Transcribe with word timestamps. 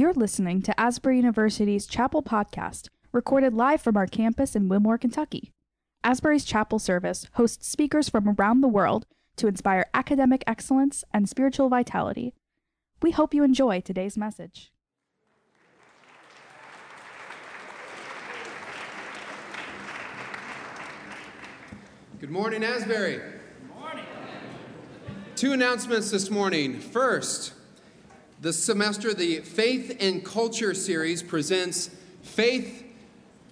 You're 0.00 0.14
listening 0.14 0.62
to 0.62 0.80
Asbury 0.80 1.18
University's 1.18 1.84
Chapel 1.86 2.22
Podcast, 2.22 2.88
recorded 3.12 3.52
live 3.52 3.82
from 3.82 3.98
our 3.98 4.06
campus 4.06 4.56
in 4.56 4.66
Wilmore, 4.66 4.96
Kentucky. 4.96 5.52
Asbury's 6.02 6.46
Chapel 6.46 6.78
Service 6.78 7.26
hosts 7.34 7.68
speakers 7.68 8.08
from 8.08 8.26
around 8.26 8.62
the 8.62 8.66
world 8.66 9.04
to 9.36 9.46
inspire 9.46 9.90
academic 9.92 10.42
excellence 10.46 11.04
and 11.12 11.28
spiritual 11.28 11.68
vitality. 11.68 12.32
We 13.02 13.10
hope 13.10 13.34
you 13.34 13.44
enjoy 13.44 13.82
today's 13.82 14.16
message. 14.16 14.72
Good 22.18 22.30
morning, 22.30 22.64
Asbury. 22.64 23.16
Good 23.18 23.76
morning. 23.78 24.06
Two 25.36 25.52
announcements 25.52 26.10
this 26.10 26.30
morning. 26.30 26.80
First, 26.80 27.52
this 28.40 28.62
semester, 28.62 29.12
the 29.12 29.40
Faith 29.40 29.98
and 30.00 30.24
Culture 30.24 30.72
series 30.72 31.22
presents 31.22 31.90
Faith 32.22 32.84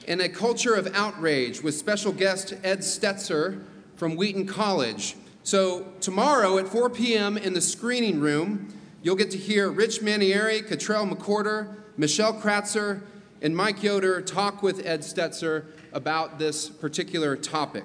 in 0.07 0.23
a 0.23 0.31
Culture 0.31 0.75
of 0.75 0.87
Outrage 0.95 1.63
with 1.63 1.75
special 1.75 2.11
guest 2.11 2.55
Ed 2.65 2.79
Stetzer 2.79 3.63
from 3.97 4.17
Wheaton 4.17 4.47
College. 4.47 5.15
So, 5.43 5.93
tomorrow 6.01 6.57
at 6.57 6.69
4 6.69 6.89
p.m. 6.89 7.37
in 7.37 7.53
the 7.53 7.61
screening 7.61 8.19
room, 8.19 8.73
you'll 9.03 9.17
get 9.17 9.31
to 9.33 9.37
hear 9.37 9.71
Rich 9.71 10.01
Manieri, 10.01 10.67
Cottrell 10.67 11.07
McCorder, 11.07 11.77
Michelle 11.99 12.33
Kratzer, 12.33 13.03
and 13.43 13.55
Mike 13.55 13.83
Yoder 13.83 14.23
talk 14.23 14.63
with 14.63 14.87
Ed 14.87 15.01
Stetzer 15.01 15.67
about 15.93 16.39
this 16.39 16.71
particular 16.71 17.37
topic. 17.37 17.85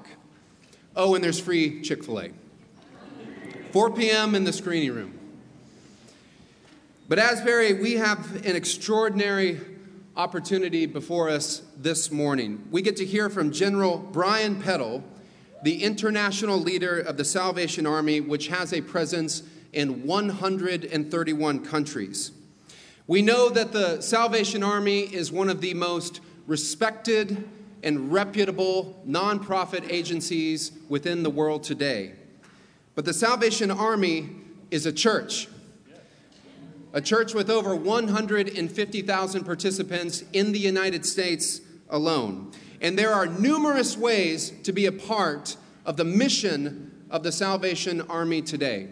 Oh, 0.95 1.15
and 1.15 1.23
there's 1.23 1.39
free 1.39 1.81
Chick 1.81 2.05
fil 2.05 2.21
A. 2.21 2.29
4 3.73 3.91
p.m. 3.91 4.35
in 4.35 4.45
the 4.45 4.53
screening 4.53 4.93
room. 4.93 5.19
But 7.09 7.19
Asbury, 7.19 7.73
we 7.73 7.93
have 7.95 8.45
an 8.45 8.55
extraordinary 8.55 9.59
opportunity 10.15 10.85
before 10.85 11.29
us 11.29 11.61
this 11.77 12.09
morning. 12.09 12.65
We 12.71 12.81
get 12.81 12.95
to 12.97 13.05
hear 13.05 13.29
from 13.29 13.51
General 13.51 13.97
Brian 13.97 14.61
Peddle, 14.61 15.03
the 15.63 15.83
international 15.83 16.57
leader 16.57 16.99
of 16.99 17.17
the 17.17 17.25
Salvation 17.25 17.85
Army, 17.85 18.21
which 18.21 18.47
has 18.47 18.71
a 18.71 18.79
presence 18.79 19.43
in 19.73 20.05
131 20.07 21.65
countries. 21.65 22.31
We 23.05 23.21
know 23.21 23.49
that 23.49 23.73
the 23.73 23.99
Salvation 23.99 24.63
Army 24.63 25.01
is 25.01 25.29
one 25.29 25.49
of 25.49 25.59
the 25.59 25.73
most 25.73 26.21
respected 26.47 27.49
and 27.83 28.13
reputable 28.13 29.03
nonprofit 29.05 29.91
agencies 29.91 30.71
within 30.87 31.21
the 31.21 31.29
world 31.29 31.63
today. 31.63 32.13
But 32.95 33.03
the 33.03 33.13
Salvation 33.13 33.71
Army 33.71 34.29
is 34.71 34.85
a 34.85 34.93
church, 34.93 35.49
a 36.93 37.01
church 37.01 37.33
with 37.33 37.49
over 37.49 37.75
150,000 37.75 39.43
participants 39.43 40.23
in 40.31 40.51
the 40.51 40.59
United 40.59 41.05
States 41.05 41.59
alone. 41.89 42.51
And 42.79 42.97
there 42.97 43.11
are 43.11 43.25
numerous 43.25 43.97
ways 43.97 44.53
to 44.63 44.71
be 44.71 44.85
a 44.85 44.91
part 44.91 45.57
of 45.85 45.97
the 45.97 46.05
mission 46.05 47.05
of 47.09 47.23
the 47.23 47.31
Salvation 47.31 48.01
Army 48.01 48.43
today. 48.43 48.89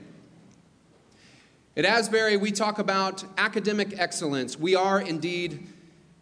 At 1.77 1.85
Asbury, 1.85 2.38
we 2.38 2.52
talk 2.52 2.80
about 2.80 3.23
academic 3.38 3.97
excellence. 3.97 4.58
We 4.58 4.75
are 4.75 4.99
indeed 4.99 5.67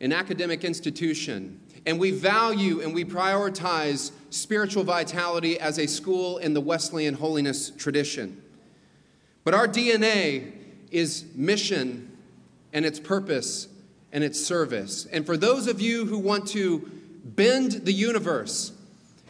an 0.02 0.12
academic 0.12 0.64
institution. 0.64 1.62
And 1.86 1.98
we 1.98 2.12
value 2.12 2.82
and 2.82 2.94
we 2.94 3.06
prioritize 3.06 4.12
spiritual 4.30 4.84
vitality 4.84 5.60
as 5.60 5.80
a 5.80 5.88
school 5.88 6.38
in 6.40 6.54
the 6.54 6.62
Wesleyan 6.62 7.16
holiness 7.16 7.72
tradition. 7.72 8.44
But 9.44 9.54
our 9.54 9.68
DNA 9.68 10.59
is 10.92 11.26
mission 11.36 12.18
and 12.74 12.86
its 12.86 13.00
purpose 13.00 13.68
and 14.12 14.24
its 14.24 14.44
service. 14.44 15.06
And 15.12 15.26
for 15.26 15.38
those 15.38 15.68
of 15.68 15.82
you 15.82 16.06
who 16.06 16.18
want 16.18 16.48
to 16.50 16.90
bend 17.24 17.72
the 17.72 17.94
universe 17.94 18.74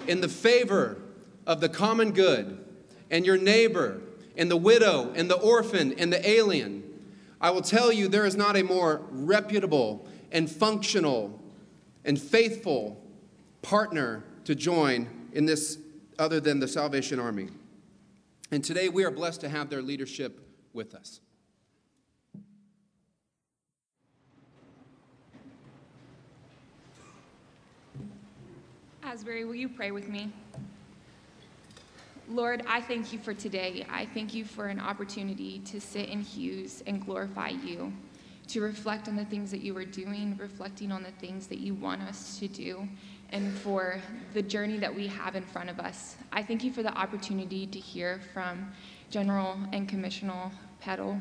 in 0.07 0.21
the 0.21 0.29
favor 0.29 0.97
of 1.45 1.61
the 1.61 1.69
common 1.69 2.11
good 2.11 2.63
and 3.09 3.25
your 3.25 3.37
neighbor 3.37 4.01
and 4.37 4.49
the 4.49 4.57
widow 4.57 5.11
and 5.15 5.29
the 5.29 5.37
orphan 5.37 5.93
and 5.97 6.13
the 6.13 6.29
alien, 6.29 6.83
I 7.41 7.51
will 7.51 7.61
tell 7.61 7.91
you 7.91 8.07
there 8.07 8.25
is 8.25 8.35
not 8.35 8.55
a 8.55 8.63
more 8.63 9.01
reputable 9.09 10.07
and 10.31 10.49
functional 10.49 11.39
and 12.05 12.19
faithful 12.19 13.01
partner 13.61 14.23
to 14.45 14.55
join 14.55 15.07
in 15.33 15.45
this 15.45 15.77
other 16.17 16.39
than 16.39 16.59
the 16.59 16.67
Salvation 16.67 17.19
Army. 17.19 17.49
And 18.51 18.63
today 18.63 18.89
we 18.89 19.03
are 19.03 19.11
blessed 19.11 19.41
to 19.41 19.49
have 19.49 19.69
their 19.69 19.81
leadership 19.81 20.39
with 20.73 20.95
us. 20.95 21.21
Asbury, 29.09 29.43
will 29.43 29.55
you 29.55 29.67
pray 29.67 29.89
with 29.89 30.07
me? 30.07 30.31
Lord, 32.29 32.61
I 32.67 32.79
thank 32.79 33.11
you 33.11 33.17
for 33.17 33.33
today. 33.33 33.83
I 33.89 34.05
thank 34.05 34.35
you 34.35 34.45
for 34.45 34.67
an 34.67 34.79
opportunity 34.79 35.63
to 35.65 35.81
sit 35.81 36.09
in 36.09 36.21
Hughes 36.21 36.83
and 36.85 37.03
glorify 37.03 37.49
you 37.49 37.91
to 38.49 38.61
reflect 38.61 39.07
on 39.07 39.15
the 39.15 39.25
things 39.25 39.49
that 39.49 39.61
you 39.61 39.75
are 39.77 39.83
doing, 39.83 40.37
reflecting 40.39 40.91
on 40.91 41.01
the 41.01 41.09
things 41.13 41.47
that 41.47 41.57
you 41.57 41.73
want 41.73 42.03
us 42.03 42.37
to 42.37 42.47
do, 42.47 42.87
and 43.31 43.51
for 43.51 43.99
the 44.35 44.43
journey 44.43 44.77
that 44.77 44.93
we 44.93 45.07
have 45.07 45.35
in 45.35 45.41
front 45.41 45.71
of 45.71 45.79
us. 45.79 46.15
I 46.31 46.43
thank 46.43 46.63
you 46.63 46.71
for 46.71 46.83
the 46.83 46.95
opportunity 46.95 47.65
to 47.65 47.79
hear 47.79 48.21
from 48.31 48.71
General 49.09 49.57
and 49.73 49.89
Commissioner 49.89 50.51
Peddle 50.81 51.19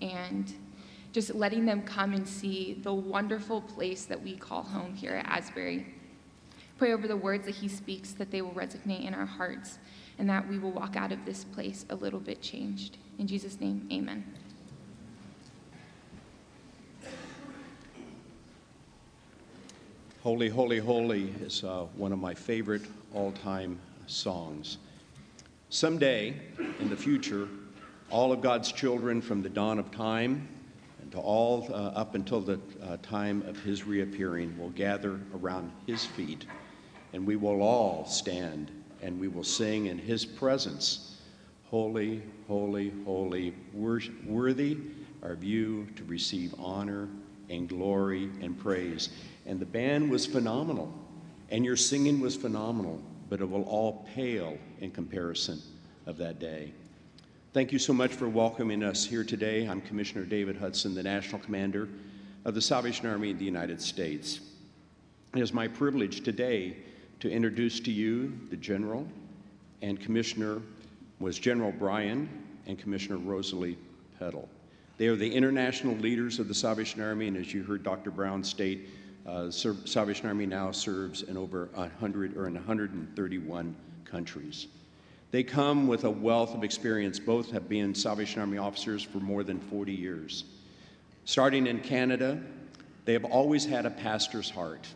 and 0.00 0.50
just 1.12 1.34
letting 1.34 1.66
them 1.66 1.82
come 1.82 2.14
and 2.14 2.26
see 2.26 2.80
the 2.82 2.94
wonderful 2.94 3.60
place 3.60 4.06
that 4.06 4.22
we 4.22 4.34
call 4.34 4.62
home 4.62 4.94
here 4.94 5.12
at 5.12 5.26
Asbury. 5.26 5.97
Pray 6.78 6.92
over 6.92 7.08
the 7.08 7.16
words 7.16 7.44
that 7.46 7.56
he 7.56 7.66
speaks 7.66 8.12
that 8.12 8.30
they 8.30 8.40
will 8.40 8.52
resonate 8.52 9.04
in 9.04 9.12
our 9.12 9.26
hearts 9.26 9.78
and 10.18 10.30
that 10.30 10.48
we 10.48 10.58
will 10.58 10.70
walk 10.70 10.96
out 10.96 11.10
of 11.10 11.24
this 11.24 11.42
place 11.42 11.84
a 11.90 11.94
little 11.96 12.20
bit 12.20 12.40
changed. 12.40 12.98
In 13.18 13.26
Jesus' 13.26 13.60
name, 13.60 13.88
amen. 13.92 14.24
Holy, 20.22 20.48
Holy, 20.48 20.78
Holy 20.78 21.30
is 21.40 21.64
uh, 21.64 21.86
one 21.96 22.12
of 22.12 22.18
my 22.20 22.34
favorite 22.34 22.82
all 23.12 23.32
time 23.32 23.78
songs. 24.06 24.78
Someday 25.70 26.34
in 26.78 26.88
the 26.88 26.96
future, 26.96 27.48
all 28.10 28.30
of 28.30 28.40
God's 28.40 28.70
children 28.70 29.20
from 29.20 29.42
the 29.42 29.48
dawn 29.48 29.78
of 29.78 29.90
time 29.90 30.46
and 31.00 31.12
to 31.12 31.18
all 31.18 31.66
uh, 31.70 31.88
up 31.94 32.14
until 32.14 32.40
the 32.40 32.60
uh, 32.82 32.96
time 33.02 33.42
of 33.46 33.58
his 33.62 33.84
reappearing 33.84 34.56
will 34.58 34.70
gather 34.70 35.20
around 35.34 35.72
his 35.86 36.04
feet, 36.04 36.46
and 37.12 37.26
we 37.26 37.36
will 37.36 37.62
all 37.62 38.04
stand 38.06 38.70
and 39.02 39.18
we 39.18 39.28
will 39.28 39.44
sing 39.44 39.86
in 39.86 39.98
his 39.98 40.24
presence 40.24 41.08
Holy, 41.70 42.22
holy, 42.46 42.94
holy, 43.04 43.52
worthy 43.74 44.78
are 45.22 45.36
you 45.42 45.86
to 45.96 46.04
receive 46.04 46.54
honor 46.58 47.08
and 47.50 47.68
glory 47.68 48.30
and 48.40 48.58
praise. 48.58 49.10
And 49.44 49.60
the 49.60 49.66
band 49.66 50.10
was 50.10 50.24
phenomenal, 50.24 50.90
and 51.50 51.66
your 51.66 51.76
singing 51.76 52.20
was 52.20 52.36
phenomenal, 52.36 53.02
but 53.28 53.42
it 53.42 53.50
will 53.50 53.64
all 53.64 54.08
pale 54.14 54.56
in 54.80 54.90
comparison 54.90 55.60
of 56.06 56.16
that 56.16 56.38
day. 56.38 56.72
Thank 57.52 57.70
you 57.70 57.78
so 57.78 57.92
much 57.92 58.12
for 58.12 58.30
welcoming 58.30 58.82
us 58.82 59.04
here 59.04 59.24
today. 59.24 59.66
I'm 59.66 59.82
Commissioner 59.82 60.24
David 60.24 60.56
Hudson, 60.56 60.94
the 60.94 61.02
National 61.02 61.38
Commander 61.40 61.86
of 62.46 62.54
the 62.54 62.62
Salvation 62.62 63.06
Army 63.06 63.30
of 63.30 63.38
the 63.38 63.44
United 63.44 63.82
States. 63.82 64.40
It 65.34 65.40
is 65.40 65.52
my 65.52 65.68
privilege 65.68 66.22
today 66.22 66.78
to 67.20 67.30
introduce 67.30 67.80
to 67.80 67.90
you 67.90 68.32
the 68.50 68.56
General 68.56 69.06
and 69.82 70.00
Commissioner 70.00 70.60
was 71.20 71.38
General 71.38 71.72
Brian 71.72 72.28
and 72.66 72.78
Commissioner 72.78 73.18
Rosalie 73.18 73.78
Peddle. 74.18 74.48
They 74.98 75.06
are 75.06 75.16
the 75.16 75.32
international 75.32 75.96
leaders 75.96 76.38
of 76.38 76.48
the 76.48 76.54
Salvation 76.54 77.00
Army, 77.00 77.28
and 77.28 77.36
as 77.36 77.52
you 77.54 77.62
heard 77.62 77.82
Dr. 77.82 78.10
Brown 78.10 78.42
state, 78.42 78.88
uh, 79.26 79.50
Salvation 79.50 80.26
Army 80.26 80.46
now 80.46 80.70
serves 80.72 81.22
in 81.22 81.36
over 81.36 81.68
100 81.74 82.36
or 82.36 82.46
in 82.46 82.54
131 82.54 83.76
countries. 84.04 84.66
They 85.30 85.42
come 85.42 85.86
with 85.86 86.04
a 86.04 86.10
wealth 86.10 86.54
of 86.54 86.64
experience. 86.64 87.18
Both 87.18 87.50
have 87.50 87.68
been 87.68 87.94
Salvation 87.94 88.40
Army 88.40 88.58
officers 88.58 89.02
for 89.02 89.18
more 89.18 89.44
than 89.44 89.60
40 89.60 89.92
years. 89.92 90.44
Starting 91.26 91.66
in 91.66 91.80
Canada, 91.80 92.40
they 93.04 93.12
have 93.12 93.26
always 93.26 93.64
had 93.64 93.84
a 93.84 93.90
pastor's 93.90 94.48
heart. 94.48 94.88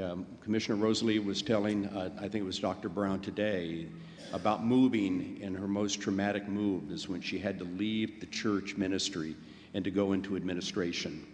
Um, 0.00 0.26
Commissioner 0.40 0.76
Rosalie 0.76 1.18
was 1.18 1.42
telling, 1.42 1.86
uh, 1.86 2.08
I 2.16 2.22
think 2.22 2.36
it 2.36 2.44
was 2.44 2.58
Dr. 2.58 2.88
Brown 2.88 3.20
today, 3.20 3.88
about 4.32 4.64
moving, 4.64 5.38
and 5.42 5.54
her 5.54 5.68
most 5.68 6.00
traumatic 6.00 6.48
move 6.48 6.90
is 6.90 7.10
when 7.10 7.20
she 7.20 7.38
had 7.38 7.58
to 7.58 7.64
leave 7.64 8.18
the 8.18 8.26
church 8.26 8.76
ministry 8.78 9.36
and 9.74 9.84
to 9.84 9.90
go 9.90 10.12
into 10.12 10.34
administration. 10.34 11.26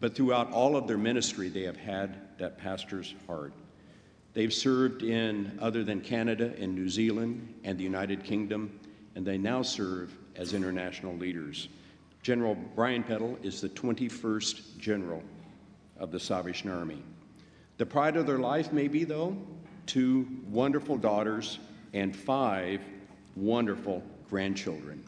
But 0.00 0.14
throughout 0.14 0.50
all 0.50 0.76
of 0.76 0.86
their 0.86 0.96
ministry, 0.96 1.50
they 1.50 1.64
have 1.64 1.76
had 1.76 2.38
that 2.38 2.56
pastor's 2.56 3.14
heart. 3.26 3.52
They've 4.32 4.52
served 4.52 5.02
in, 5.02 5.58
other 5.60 5.84
than 5.84 6.00
Canada, 6.00 6.56
in 6.56 6.74
New 6.74 6.88
Zealand 6.88 7.54
and 7.64 7.76
the 7.76 7.84
United 7.84 8.24
Kingdom, 8.24 8.80
and 9.14 9.26
they 9.26 9.36
now 9.36 9.60
serve 9.60 10.16
as 10.36 10.54
international 10.54 11.16
leaders. 11.16 11.68
General 12.22 12.56
Brian 12.74 13.02
Peddle 13.02 13.38
is 13.42 13.60
the 13.60 13.68
21st 13.68 14.78
General 14.78 15.22
of 15.98 16.10
the 16.12 16.20
Salvation 16.20 16.70
Army. 16.70 17.02
The 17.80 17.86
pride 17.86 18.18
of 18.18 18.26
their 18.26 18.38
life 18.38 18.74
may 18.74 18.88
be, 18.88 19.04
though, 19.04 19.34
two 19.86 20.28
wonderful 20.50 20.98
daughters 20.98 21.58
and 21.94 22.14
five 22.14 22.82
wonderful 23.36 24.02
grandchildren. 24.28 25.02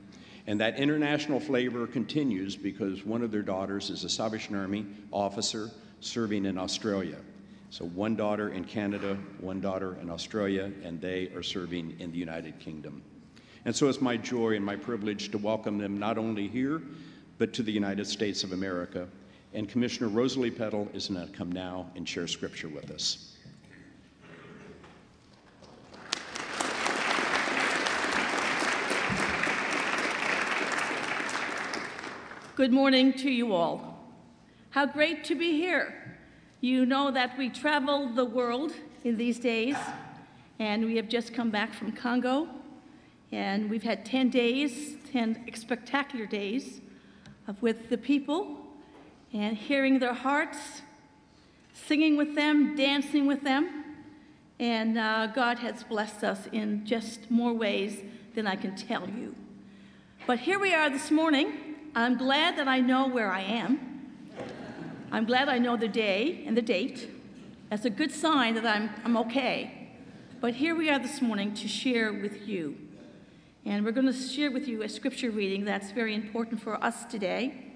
And 0.47 0.59
that 0.63 0.79
international 0.79 1.39
flavor 1.39 1.87
continues 1.87 2.57
because 2.57 3.05
one 3.05 3.21
of 3.21 3.31
their 3.31 3.43
daughters 3.43 3.91
is 3.91 4.05
a 4.05 4.09
Salvation 4.09 4.55
Army 4.55 4.87
officer 5.11 5.71
serving 6.01 6.47
in 6.47 6.57
Australia. 6.57 7.19
So, 7.69 7.85
one 7.85 8.17
daughter 8.17 8.49
in 8.49 8.65
Canada, 8.65 9.19
one 9.39 9.61
daughter 9.61 9.99
in 10.01 10.09
Australia, 10.09 10.73
and 10.83 10.99
they 10.99 11.29
are 11.35 11.43
serving 11.43 11.97
in 12.01 12.11
the 12.11 12.17
United 12.17 12.59
Kingdom. 12.59 13.03
And 13.67 13.77
so, 13.77 13.91
it's 13.91 14.01
my 14.01 14.17
joy 14.17 14.57
and 14.57 14.65
my 14.65 14.77
privilege 14.77 15.31
to 15.33 15.37
welcome 15.37 15.77
them 15.77 15.99
not 15.99 16.17
only 16.17 16.49
here, 16.49 16.81
but 17.37 17.53
to 17.53 17.63
the 17.63 17.73
United 17.73 18.07
States 18.07 18.43
of 18.45 18.53
America. 18.53 19.09
And 19.55 19.69
Commissioner 19.69 20.09
Rosalie 20.09 20.51
Peddle 20.51 20.89
is 20.95 21.09
going 21.09 21.27
to 21.27 21.33
come 21.33 21.53
now 21.53 21.91
and 21.95 22.09
share 22.09 22.27
scripture 22.27 22.69
with 22.69 22.91
us. 22.91 23.37
Good 32.57 32.73
morning 32.73 33.13
to 33.15 33.31
you 33.31 33.53
all. 33.53 34.07
How 34.71 34.87
great 34.87 35.23
to 35.25 35.35
be 35.35 35.53
here. 35.53 36.17
You 36.63 36.87
know 36.87 37.11
that 37.11 37.37
we 37.37 37.51
travel 37.51 38.09
the 38.15 38.25
world 38.25 38.73
in 39.05 39.19
these 39.19 39.39
days, 39.39 39.77
and 40.61 40.85
we 40.87 40.97
have 40.97 41.09
just 41.09 41.35
come 41.35 41.51
back 41.51 41.75
from 41.75 41.93
Congo, 41.93 42.49
and 43.33 43.69
we've 43.69 43.83
had 43.83 44.07
10 44.07 44.31
days, 44.31 44.97
10 45.13 45.45
spectacular 45.55 46.25
days 46.25 46.81
with 47.61 47.91
the 47.91 47.99
people 47.99 48.62
and 49.33 49.57
hearing 49.57 49.99
their 49.99 50.15
hearts, 50.15 50.83
singing 51.73 52.17
with 52.17 52.35
them, 52.35 52.77
dancing 52.77 53.27
with 53.27 53.43
them. 53.43 53.85
And 54.61 54.99
uh, 54.99 55.29
God 55.29 55.59
has 55.59 55.83
blessed 55.85 56.23
us 56.23 56.47
in 56.53 56.85
just 56.87 57.31
more 57.31 57.53
ways 57.53 58.03
than 58.35 58.47
I 58.47 58.57
can 58.57 58.77
tell 58.77 59.09
you. 59.09 59.35
But 60.27 60.41
here 60.41 60.59
we 60.59 60.73
are 60.75 60.89
this 60.89 61.11
morning 61.11 61.53
I'm 61.95 62.17
glad 62.17 62.57
that 62.57 62.69
I 62.69 62.81
know 62.81 63.07
where 63.09 63.31
I 63.31 63.43
am. 63.43 63.79
I'm 65.11 65.27
glad 65.27 65.51
I 65.51 65.59
know 65.59 65.77
the 65.77 65.89
day 65.89 66.43
and 66.47 66.57
the 66.57 66.63
date. 66.63 67.11
That's 67.69 67.85
a 67.85 67.91
good 67.91 68.11
sign 68.11 68.55
that 68.55 68.65
I'm, 68.65 68.89
I'm 69.05 69.17
okay. 69.19 69.91
But 70.41 70.55
here 70.55 70.75
we 70.75 70.89
are 70.89 70.99
this 70.99 71.21
morning 71.21 71.53
to 71.55 71.69
share 71.69 72.13
with 72.13 72.49
you. 72.49 72.79
And 73.67 73.85
we're 73.85 73.93
going 73.93 74.07
to 74.07 74.13
share 74.13 74.51
with 74.51 74.67
you 74.67 74.83
a 74.83 74.89
scripture 74.89 75.31
reading 75.31 75.67
that's 75.67 75.91
very 75.91 76.15
important 76.15 76.63
for 76.63 76.83
us 76.83 77.05
today. 77.05 77.72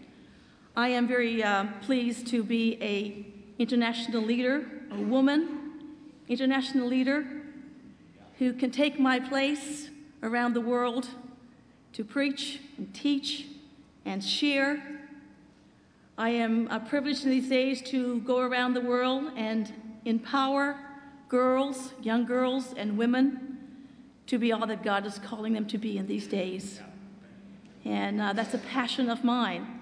I 0.78 0.88
am 0.88 1.08
very 1.08 1.42
uh, 1.42 1.68
pleased 1.80 2.26
to 2.26 2.42
be 2.42 2.76
a 2.82 3.24
international 3.58 4.20
leader, 4.20 4.66
a 4.90 5.00
woman, 5.00 5.72
international 6.28 6.86
leader 6.86 7.26
who 8.38 8.52
can 8.52 8.70
take 8.70 9.00
my 9.00 9.18
place 9.18 9.88
around 10.22 10.52
the 10.52 10.60
world 10.60 11.08
to 11.94 12.04
preach 12.04 12.60
and 12.76 12.92
teach 12.92 13.46
and 14.04 14.22
share. 14.22 14.82
I 16.18 16.28
am 16.28 16.68
a 16.68 16.78
privileged 16.78 17.24
in 17.24 17.30
these 17.30 17.48
days 17.48 17.80
to 17.90 18.20
go 18.20 18.40
around 18.40 18.74
the 18.74 18.82
world 18.82 19.32
and 19.34 19.72
empower 20.04 20.78
girls, 21.30 21.94
young 22.02 22.26
girls, 22.26 22.74
and 22.76 22.98
women 22.98 23.56
to 24.26 24.38
be 24.38 24.52
all 24.52 24.66
that 24.66 24.82
God 24.82 25.06
is 25.06 25.18
calling 25.20 25.54
them 25.54 25.66
to 25.68 25.78
be 25.78 25.96
in 25.96 26.06
these 26.06 26.26
days. 26.26 26.80
And 27.86 28.20
uh, 28.20 28.34
that's 28.34 28.52
a 28.52 28.58
passion 28.58 29.08
of 29.08 29.24
mine. 29.24 29.75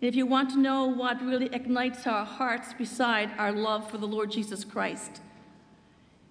And 0.00 0.08
if 0.08 0.14
you 0.14 0.26
want 0.26 0.50
to 0.50 0.58
know 0.58 0.84
what 0.84 1.22
really 1.22 1.48
ignites 1.52 2.06
our 2.06 2.24
hearts 2.24 2.74
beside 2.74 3.30
our 3.38 3.52
love 3.52 3.90
for 3.90 3.96
the 3.96 4.06
Lord 4.06 4.30
Jesus 4.30 4.62
Christ, 4.64 5.20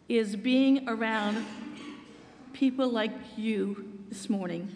is 0.08 0.36
being 0.36 0.88
around 0.88 1.44
people 2.54 2.88
like 2.88 3.12
you 3.36 3.92
this 4.08 4.30
morning 4.30 4.76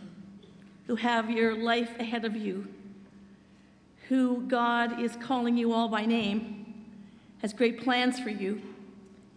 who 0.88 0.96
have 0.96 1.30
your 1.30 1.56
life 1.56 1.92
ahead 2.00 2.26
of 2.26 2.36
you, 2.36 2.68
who 4.08 4.42
God 4.48 5.00
is 5.00 5.16
calling 5.18 5.56
you 5.56 5.72
all 5.72 5.88
by 5.88 6.06
name, 6.06 6.74
has 7.44 7.54
great 7.54 7.84
plans 7.84 8.20
for 8.20 8.32
you, 8.32 8.60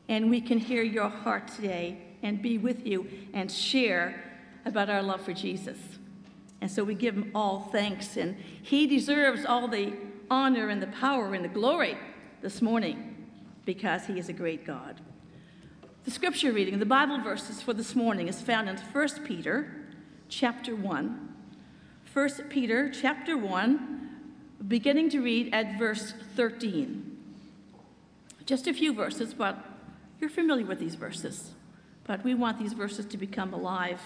and 0.08 0.30
we 0.30 0.40
can 0.40 0.58
hear 0.58 0.82
your 0.82 1.10
heart 1.10 1.46
today 1.48 1.98
and 2.22 2.40
be 2.40 2.56
with 2.56 2.86
you 2.86 3.06
and 3.34 3.52
share 3.52 4.14
about 4.64 4.88
our 4.88 5.02
love 5.02 5.20
for 5.20 5.34
Jesus. 5.34 5.78
And 6.62 6.70
so 6.70 6.82
we 6.82 6.94
give 6.94 7.14
him 7.14 7.30
all 7.34 7.68
thanks, 7.72 8.16
and 8.16 8.36
he 8.62 8.86
deserves 8.86 9.44
all 9.44 9.68
the 9.68 9.92
honor 10.30 10.68
and 10.68 10.80
the 10.80 10.86
power 10.86 11.34
and 11.34 11.44
the 11.44 11.48
glory 11.48 11.98
this 12.40 12.62
morning 12.62 13.26
because 13.66 14.06
he 14.06 14.18
is 14.18 14.30
a 14.30 14.32
great 14.32 14.64
God. 14.64 15.00
The 16.04 16.10
scripture 16.10 16.52
reading, 16.52 16.78
the 16.78 16.86
Bible 16.86 17.20
verses 17.20 17.60
for 17.60 17.74
this 17.74 17.94
morning 17.94 18.28
is 18.28 18.40
found 18.40 18.68
in 18.68 18.76
1 18.76 19.08
Peter 19.24 19.74
chapter 20.28 20.74
1 20.74 21.32
1 22.12 22.28
Peter 22.50 22.90
chapter 22.90 23.38
1, 23.38 24.10
beginning 24.68 25.08
to 25.08 25.22
read 25.22 25.48
at 25.54 25.78
verse 25.78 26.12
13. 26.36 27.16
Just 28.44 28.66
a 28.66 28.74
few 28.74 28.92
verses, 28.92 29.32
but 29.32 29.64
you're 30.20 30.28
familiar 30.28 30.66
with 30.66 30.78
these 30.78 30.94
verses. 30.94 31.52
But 32.04 32.22
we 32.22 32.34
want 32.34 32.58
these 32.58 32.74
verses 32.74 33.06
to 33.06 33.16
become 33.16 33.54
alive 33.54 33.98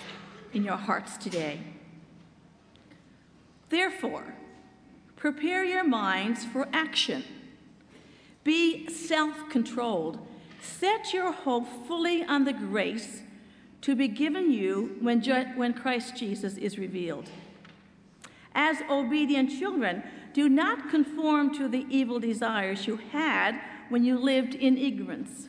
in 0.52 0.62
your 0.62 0.76
hearts 0.76 1.16
today. 1.16 1.58
Therefore, 3.68 4.34
prepare 5.16 5.64
your 5.64 5.84
minds 5.84 6.44
for 6.44 6.68
action. 6.72 7.24
Be 8.44 8.88
self 8.88 9.48
controlled. 9.50 10.24
Set 10.62 11.12
your 11.12 11.32
hope 11.32 11.66
fully 11.86 12.24
on 12.24 12.44
the 12.44 12.52
grace 12.52 13.22
to 13.82 13.94
be 13.94 14.08
given 14.08 14.50
you 14.50 14.96
when, 15.00 15.22
when 15.56 15.72
Christ 15.72 16.16
Jesus 16.16 16.56
is 16.56 16.78
revealed. 16.78 17.28
As 18.54 18.78
obedient 18.88 19.50
children, 19.50 20.02
do 20.32 20.48
not 20.48 20.90
conform 20.90 21.54
to 21.54 21.68
the 21.68 21.86
evil 21.88 22.18
desires 22.18 22.86
you 22.86 22.96
had 23.12 23.60
when 23.88 24.04
you 24.04 24.18
lived 24.18 24.54
in 24.54 24.76
ignorance. 24.76 25.48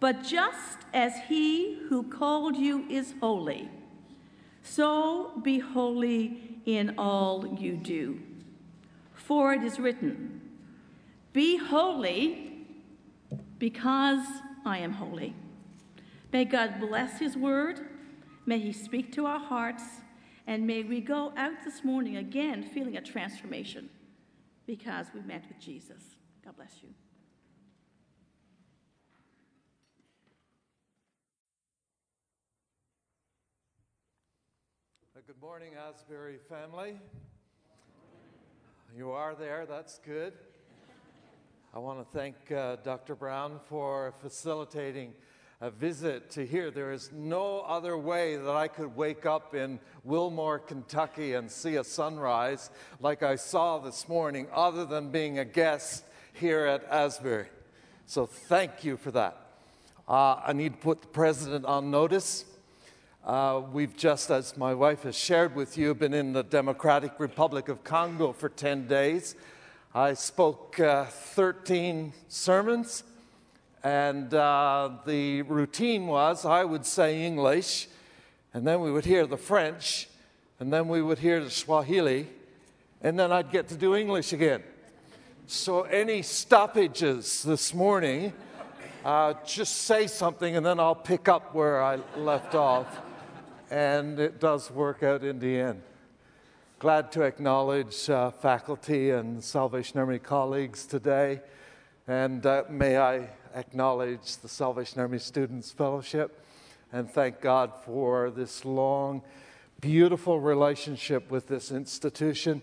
But 0.00 0.22
just 0.22 0.78
as 0.94 1.12
he 1.28 1.78
who 1.88 2.02
called 2.02 2.56
you 2.56 2.86
is 2.88 3.14
holy, 3.20 3.68
so 4.62 5.32
be 5.42 5.58
holy 5.58 6.60
in 6.66 6.94
all 6.98 7.46
you 7.58 7.76
do. 7.76 8.20
For 9.14 9.52
it 9.54 9.62
is 9.62 9.78
written, 9.78 10.40
Be 11.32 11.56
holy 11.56 12.66
because 13.58 14.24
I 14.64 14.78
am 14.78 14.92
holy. 14.92 15.34
May 16.32 16.44
God 16.44 16.80
bless 16.80 17.18
his 17.18 17.36
word. 17.36 17.80
May 18.46 18.58
he 18.58 18.72
speak 18.72 19.12
to 19.12 19.26
our 19.26 19.38
hearts 19.38 19.84
and 20.46 20.66
may 20.66 20.82
we 20.82 21.00
go 21.00 21.32
out 21.36 21.64
this 21.64 21.84
morning 21.84 22.16
again 22.16 22.62
feeling 22.62 22.96
a 22.96 23.00
transformation 23.00 23.88
because 24.66 25.06
we 25.14 25.20
met 25.20 25.44
with 25.48 25.60
Jesus. 25.60 26.16
God 26.44 26.56
bless 26.56 26.82
you. 26.82 26.88
Good 35.40 35.46
morning, 35.46 35.72
Asbury 35.88 36.36
family. 36.50 37.00
You 38.94 39.12
are 39.12 39.34
there, 39.34 39.64
that's 39.64 39.98
good. 40.00 40.34
I 41.72 41.78
want 41.78 41.98
to 41.98 42.18
thank 42.18 42.52
uh, 42.52 42.76
Dr. 42.84 43.14
Brown 43.14 43.58
for 43.66 44.12
facilitating 44.20 45.14
a 45.62 45.70
visit 45.70 46.30
to 46.32 46.44
here. 46.44 46.70
There 46.70 46.92
is 46.92 47.10
no 47.12 47.60
other 47.60 47.96
way 47.96 48.36
that 48.36 48.54
I 48.54 48.68
could 48.68 48.94
wake 48.94 49.24
up 49.24 49.54
in 49.54 49.78
Wilmore, 50.04 50.58
Kentucky 50.58 51.32
and 51.32 51.50
see 51.50 51.76
a 51.76 51.84
sunrise 51.84 52.68
like 53.00 53.22
I 53.22 53.36
saw 53.36 53.78
this 53.78 54.10
morning, 54.10 54.46
other 54.52 54.84
than 54.84 55.10
being 55.10 55.38
a 55.38 55.44
guest 55.46 56.04
here 56.34 56.66
at 56.66 56.84
Asbury. 56.84 57.46
So 58.04 58.26
thank 58.26 58.84
you 58.84 58.98
for 58.98 59.10
that. 59.12 59.38
Uh, 60.06 60.42
I 60.44 60.52
need 60.52 60.74
to 60.74 60.78
put 60.80 61.00
the 61.00 61.08
president 61.08 61.64
on 61.64 61.90
notice. 61.90 62.44
Uh, 63.24 63.62
we've 63.72 63.96
just, 63.96 64.30
as 64.30 64.56
my 64.56 64.72
wife 64.72 65.02
has 65.02 65.16
shared 65.16 65.54
with 65.54 65.76
you, 65.76 65.94
been 65.94 66.14
in 66.14 66.32
the 66.32 66.42
Democratic 66.42 67.12
Republic 67.18 67.68
of 67.68 67.84
Congo 67.84 68.32
for 68.32 68.48
10 68.48 68.86
days. 68.86 69.34
I 69.94 70.14
spoke 70.14 70.80
uh, 70.80 71.04
13 71.04 72.12
sermons 72.28 73.02
and 73.82 74.32
uh, 74.34 74.90
the 75.06 75.42
routine 75.42 76.06
was 76.06 76.44
I 76.44 76.64
would 76.64 76.84
say 76.84 77.24
English, 77.24 77.88
and 78.52 78.66
then 78.66 78.80
we 78.80 78.92
would 78.92 79.04
hear 79.04 79.26
the 79.26 79.36
French, 79.36 80.08
and 80.58 80.72
then 80.72 80.88
we 80.88 81.00
would 81.00 81.18
hear 81.18 81.42
the 81.42 81.50
Swahili, 81.50 82.28
and 83.02 83.18
then 83.18 83.32
I'd 83.32 83.50
get 83.50 83.68
to 83.68 83.76
do 83.76 83.94
English 83.94 84.32
again. 84.32 84.62
So, 85.46 85.82
any 85.82 86.22
stoppages 86.22 87.42
this 87.42 87.74
morning, 87.74 88.32
uh, 89.04 89.34
just 89.44 89.82
say 89.82 90.06
something, 90.06 90.56
and 90.56 90.64
then 90.64 90.78
I'll 90.78 90.94
pick 90.94 91.28
up 91.28 91.54
where 91.54 91.82
I 91.82 91.98
left 92.16 92.54
off. 92.54 92.86
And 93.70 94.18
it 94.18 94.40
does 94.40 94.70
work 94.70 95.02
out 95.02 95.22
in 95.22 95.38
the 95.38 95.58
end. 95.60 95.82
Glad 96.80 97.12
to 97.12 97.22
acknowledge 97.22 98.10
uh, 98.10 98.30
faculty 98.30 99.10
and 99.10 99.44
Salvation 99.44 100.00
Army 100.00 100.18
colleagues 100.18 100.86
today. 100.86 101.40
And 102.08 102.44
uh, 102.44 102.64
may 102.68 102.98
I 102.98 103.28
acknowledge 103.54 104.38
the 104.38 104.48
Salvation 104.48 105.00
Army 105.00 105.18
Students 105.18 105.70
Fellowship 105.70 106.44
and 106.92 107.08
thank 107.08 107.40
God 107.40 107.72
for 107.84 108.30
this 108.30 108.64
long, 108.64 109.22
beautiful 109.80 110.40
relationship 110.40 111.30
with 111.30 111.46
this 111.46 111.70
institution 111.70 112.62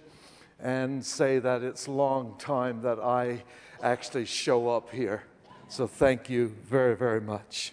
and 0.59 1.05
say 1.05 1.39
that 1.39 1.63
it's 1.63 1.87
long 1.87 2.35
time 2.37 2.81
that 2.81 2.99
I 2.99 3.43
actually 3.81 4.25
show 4.25 4.69
up 4.69 4.91
here. 4.91 5.23
So 5.69 5.87
thank 5.87 6.29
you 6.29 6.47
very, 6.65 6.95
very 6.95 7.21
much. 7.21 7.71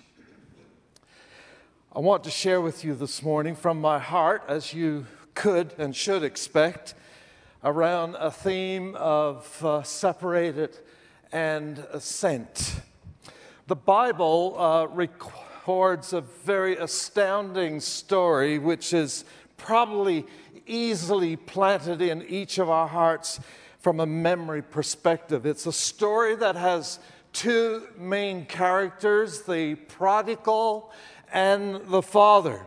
I 1.97 2.01
want 2.01 2.25
to 2.25 2.31
share 2.31 2.61
with 2.61 2.83
you 2.83 2.97
this 2.97 3.23
morning 3.23 3.55
from 3.55 3.81
my 3.81 4.01
heart, 4.01 4.43
as 4.49 4.75
you 4.75 5.07
could 5.37 5.73
and 5.79 5.95
should 5.95 6.25
expect 6.25 6.95
around 7.63 8.17
a 8.17 8.33
theme 8.33 8.97
of 8.97 9.65
uh, 9.65 9.85
separated 9.85 10.77
and 11.31 11.87
sent. 12.01 12.81
The 13.69 13.77
Bible 13.77 14.57
uh, 14.59 14.87
records 14.89 16.13
a 16.13 16.23
very 16.23 16.77
astounding 16.79 17.79
story, 17.79 18.59
which 18.59 18.93
is 18.93 19.25
probably 19.57 20.27
easily 20.67 21.37
planted 21.37 22.03
in 22.03 22.25
each 22.25 22.59
of 22.59 22.69
our 22.69 22.89
hearts 22.89 23.39
from 23.79 24.01
a 24.01 24.07
memory 24.07 24.63
perspective. 24.63 25.47
It's 25.47 25.67
a 25.67 25.73
story 25.73 26.35
that 26.35 26.57
has 26.57 26.99
two 27.33 27.87
main 27.97 28.47
characters 28.47 29.43
the 29.43 29.75
prodigal 29.75 30.93
and 31.33 31.87
the 31.87 32.03
father. 32.03 32.67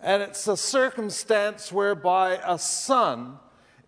And 0.00 0.22
it's 0.22 0.46
a 0.46 0.56
circumstance 0.56 1.72
whereby 1.72 2.40
a 2.44 2.58
son 2.58 3.38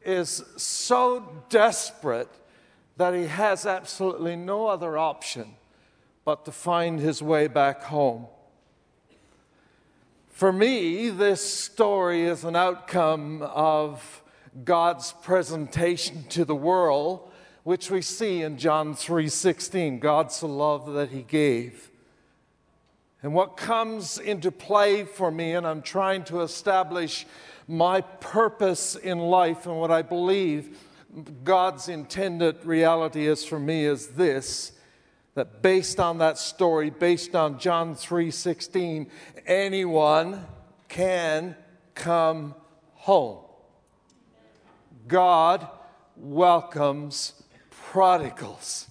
is 0.04 0.42
so 0.56 1.44
desperate 1.48 2.28
that 2.96 3.14
he 3.14 3.26
has 3.26 3.66
absolutely 3.66 4.36
no 4.36 4.66
other 4.66 4.98
option 4.98 5.54
but 6.24 6.44
to 6.44 6.52
find 6.52 7.00
his 7.00 7.22
way 7.22 7.46
back 7.46 7.84
home. 7.84 8.26
For 10.28 10.52
me, 10.52 11.10
this 11.10 11.42
story 11.42 12.22
is 12.22 12.44
an 12.44 12.56
outcome 12.56 13.42
of 13.42 14.22
God's 14.64 15.12
presentation 15.22 16.24
to 16.30 16.44
the 16.44 16.54
world, 16.54 17.30
which 17.62 17.90
we 17.90 18.00
see 18.02 18.42
in 18.42 18.56
John 18.56 18.94
3:16. 18.94 19.98
God 19.98 20.32
so 20.32 20.46
loved 20.46 20.94
that 20.94 21.10
he 21.10 21.22
gave. 21.22 21.89
And 23.22 23.34
what 23.34 23.56
comes 23.56 24.18
into 24.18 24.50
play 24.50 25.04
for 25.04 25.30
me, 25.30 25.52
and 25.52 25.66
I'm 25.66 25.82
trying 25.82 26.24
to 26.24 26.40
establish 26.40 27.26
my 27.68 28.00
purpose 28.00 28.96
in 28.96 29.18
life 29.18 29.66
and 29.66 29.78
what 29.78 29.90
I 29.90 30.02
believe 30.02 30.78
God's 31.44 31.88
intended 31.88 32.64
reality 32.64 33.26
is 33.26 33.44
for 33.44 33.58
me, 33.58 33.84
is 33.84 34.08
this 34.08 34.72
that 35.34 35.62
based 35.62 36.00
on 36.00 36.18
that 36.18 36.38
story, 36.38 36.90
based 36.90 37.34
on 37.34 37.58
John 37.58 37.94
3:16, 37.94 39.10
anyone 39.46 40.46
can 40.88 41.56
come 41.94 42.54
home. 42.94 43.44
God 45.06 45.68
welcomes 46.16 47.42
prodigals. 47.70 48.88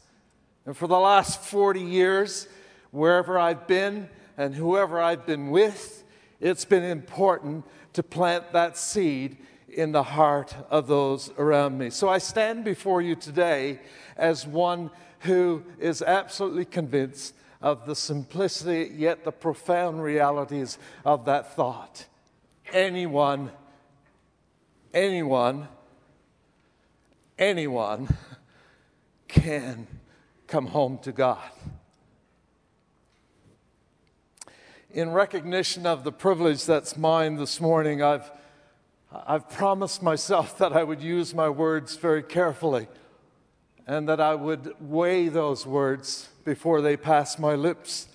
And 0.65 0.75
for 0.75 0.87
the 0.87 0.99
last 0.99 1.41
40 1.41 1.81
years, 1.81 2.47
wherever 2.91 3.37
I've 3.37 3.67
been, 3.67 4.09
and 4.39 4.55
whoever 4.55 5.01
I've 5.01 5.25
been 5.25 5.49
with, 5.49 6.05
it's 6.39 6.63
been 6.63 6.85
important 6.85 7.65
to 7.91 8.01
plant 8.01 8.53
that 8.53 8.77
seed 8.77 9.35
in 9.67 9.91
the 9.91 10.01
heart 10.01 10.55
of 10.69 10.87
those 10.87 11.29
around 11.37 11.77
me. 11.77 11.89
So 11.89 12.07
I 12.07 12.19
stand 12.19 12.63
before 12.63 13.01
you 13.01 13.15
today 13.15 13.81
as 14.15 14.47
one 14.47 14.91
who 15.19 15.65
is 15.77 16.01
absolutely 16.01 16.63
convinced 16.63 17.35
of 17.61 17.85
the 17.85 17.95
simplicity 17.95 18.95
yet 18.95 19.25
the 19.25 19.33
profound 19.33 20.01
realities 20.01 20.77
of 21.03 21.25
that 21.25 21.53
thought. 21.57 22.07
Anyone, 22.71 23.51
anyone, 24.93 25.67
anyone 27.37 28.07
can 29.27 29.85
come 30.47 30.67
home 30.67 30.97
to 30.99 31.11
God. 31.11 31.39
In 34.91 35.11
recognition 35.11 35.85
of 35.85 36.03
the 36.03 36.11
privilege 36.11 36.65
that's 36.65 36.97
mine 36.97 37.35
this 37.35 37.61
morning, 37.61 38.01
I've, 38.01 38.31
I've 39.11 39.47
promised 39.49 40.01
myself 40.01 40.57
that 40.59 40.73
I 40.73 40.83
would 40.83 41.01
use 41.01 41.33
my 41.33 41.49
words 41.49 41.95
very 41.95 42.23
carefully 42.23 42.87
and 43.85 44.07
that 44.09 44.19
I 44.19 44.35
would 44.35 44.73
weigh 44.79 45.29
those 45.29 45.65
words 45.65 46.29
before 46.45 46.81
they 46.81 46.95
pass 46.95 47.39
my 47.39 47.55
lips. 47.55 48.07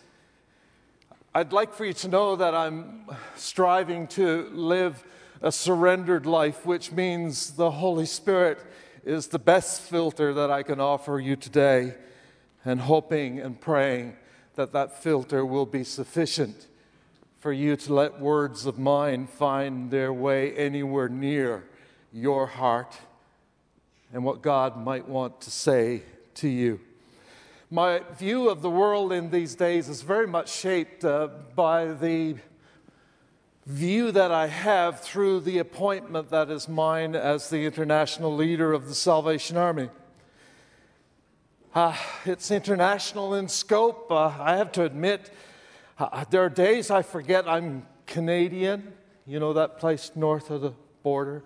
I'd 1.35 1.53
like 1.53 1.75
for 1.75 1.85
you 1.85 1.93
to 1.95 2.09
know 2.09 2.37
that 2.37 2.55
I'm 2.55 3.07
striving 3.37 4.07
to 4.09 4.49
live 4.53 5.03
a 5.43 5.51
surrendered 5.51 6.27
life, 6.27 6.65
which 6.65 6.93
means 6.93 7.53
the 7.53 7.73
Holy 7.73 8.07
Spirit 8.07 8.59
is 9.05 9.27
the 9.29 9.39
best 9.39 9.81
filter 9.81 10.33
that 10.35 10.51
I 10.51 10.63
can 10.63 10.81
offer 10.81 11.19
you 11.19 11.35
today, 11.37 11.95
and 12.65 12.81
hoping 12.81 13.41
and 13.41 13.61
praying 13.61 14.17
that 14.57 14.73
that 14.73 15.03
filter 15.03 15.45
will 15.45 15.67
be 15.67 15.85
sufficient 15.85 16.67
for 17.39 17.53
you 17.53 17.77
to 17.77 17.93
let 17.93 18.21
words 18.21 18.67
of 18.67 18.79
mine 18.79 19.27
find 19.27 19.91
their 19.91 20.13
way 20.13 20.57
anywhere 20.57 21.09
near 21.09 21.65
your 22.13 22.47
heart 22.47 22.97
and 24.13 24.25
what 24.25 24.41
God 24.41 24.77
might 24.77 25.09
want 25.09 25.41
to 25.43 25.51
say 25.51 26.03
to 26.37 26.49
you. 26.49 26.81
My 27.71 28.03
view 28.19 28.49
of 28.49 28.63
the 28.63 28.71
world 28.71 29.13
in 29.13 29.31
these 29.31 29.55
days 29.57 29.89
is 29.89 30.03
very 30.03 30.27
much 30.27 30.53
shaped 30.53 31.05
uh, 31.05 31.29
by 31.57 31.87
the 31.87 32.37
view 33.67 34.13
that 34.13 34.31
I 34.31 34.47
have 34.47 35.01
through 35.01 35.41
the 35.41 35.59
appointment 35.59 36.31
that 36.31 36.51
is 36.51 36.69
mine 36.69 37.17
as 37.17 37.51
the 37.51 37.65
international 37.65 38.35
leader 38.35 38.73
of 38.73 38.89
the 38.89 38.95
Salvation 38.95 39.57
Army. 39.57 39.89
Uh, 41.75 41.93
it's 42.25 42.53
international 42.53 43.35
in 43.35 43.49
scope. 43.49 44.07
Uh, 44.09 44.33
I 44.39 44.59
have 44.59 44.71
to 44.73 44.85
admit, 44.85 45.33
uh, 45.99 46.25
there 46.31 46.45
are 46.45 46.49
days 46.49 46.89
I 46.89 47.03
forget 47.03 47.49
I'm 47.49 47.85
Canadian. 48.07 48.93
You 49.27 49.41
know 49.41 49.55
that 49.55 49.81
place 49.81 50.13
north 50.15 50.51
of 50.51 50.61
the 50.61 50.73
border? 51.03 51.43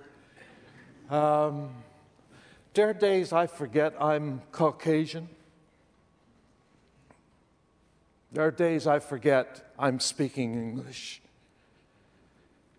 Um, 1.08 1.70
there 2.74 2.90
are 2.90 2.92
days 2.92 3.32
I 3.32 3.46
forget 3.46 3.94
I'm 3.98 4.42
Caucasian. 4.52 5.30
There 8.30 8.44
are 8.44 8.50
days 8.50 8.86
I 8.86 8.98
forget 8.98 9.72
I'm 9.78 9.98
speaking 9.98 10.52
English. 10.52 11.22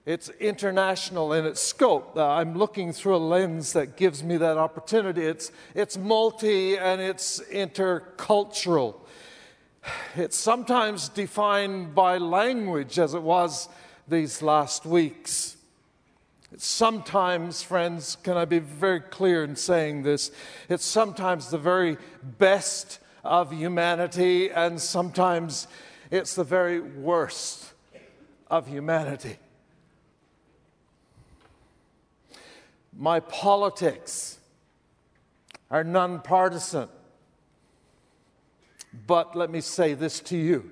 It's 0.09 0.29
international 0.39 1.33
in 1.33 1.45
its 1.45 1.61
scope. 1.61 2.17
Uh, 2.17 2.27
I'm 2.27 2.57
looking 2.57 2.93
through 2.93 3.15
a 3.15 3.17
lens 3.17 3.73
that 3.73 3.95
gives 3.95 4.23
me 4.23 4.37
that 4.37 4.57
opportunity. 4.57 5.21
It's, 5.21 5.51
it's 5.75 5.99
multi 5.99 6.79
and 6.79 6.99
it's 6.99 7.39
intercultural. 7.41 8.95
It's 10.15 10.35
sometimes 10.35 11.09
defined 11.09 11.93
by 11.93 12.17
language, 12.17 12.97
as 12.97 13.13
it 13.13 13.21
was 13.21 13.69
these 14.07 14.41
last 14.41 14.83
weeks. 14.83 15.57
It's 16.51 16.65
sometimes, 16.65 17.61
friends, 17.61 18.17
can 18.23 18.35
I 18.35 18.45
be 18.45 18.57
very 18.57 19.01
clear 19.01 19.43
in 19.43 19.55
saying 19.55 20.01
this? 20.01 20.31
It's 20.69 20.85
sometimes 20.85 21.51
the 21.51 21.59
very 21.59 21.97
best 22.39 22.97
of 23.23 23.51
humanity, 23.53 24.49
and 24.49 24.81
sometimes 24.81 25.67
it's 26.09 26.33
the 26.33 26.43
very 26.43 26.79
worst 26.79 27.73
of 28.49 28.65
humanity. 28.65 29.37
My 33.01 33.21
politics 33.21 34.39
are 35.71 35.85
nonpartisan. 35.85 36.89
But 39.07 39.37
let 39.37 39.49
me 39.49 39.61
say 39.61 39.93
this 39.93 40.19
to 40.19 40.37
you 40.37 40.71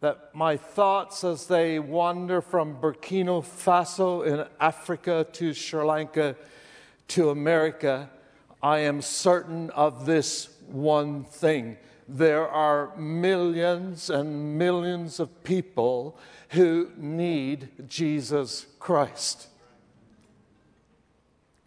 that 0.00 0.30
my 0.32 0.56
thoughts 0.56 1.22
as 1.22 1.48
they 1.48 1.78
wander 1.78 2.40
from 2.40 2.80
Burkina 2.80 3.44
Faso 3.44 4.24
in 4.24 4.46
Africa 4.58 5.26
to 5.32 5.52
Sri 5.52 5.84
Lanka 5.84 6.34
to 7.08 7.28
America, 7.28 8.08
I 8.62 8.78
am 8.78 9.02
certain 9.02 9.68
of 9.70 10.06
this 10.06 10.48
one 10.66 11.24
thing. 11.24 11.76
There 12.08 12.48
are 12.48 12.96
millions 12.96 14.08
and 14.08 14.56
millions 14.56 15.20
of 15.20 15.44
people 15.44 16.16
who 16.50 16.90
need 16.96 17.68
Jesus 17.86 18.64
Christ. 18.78 19.48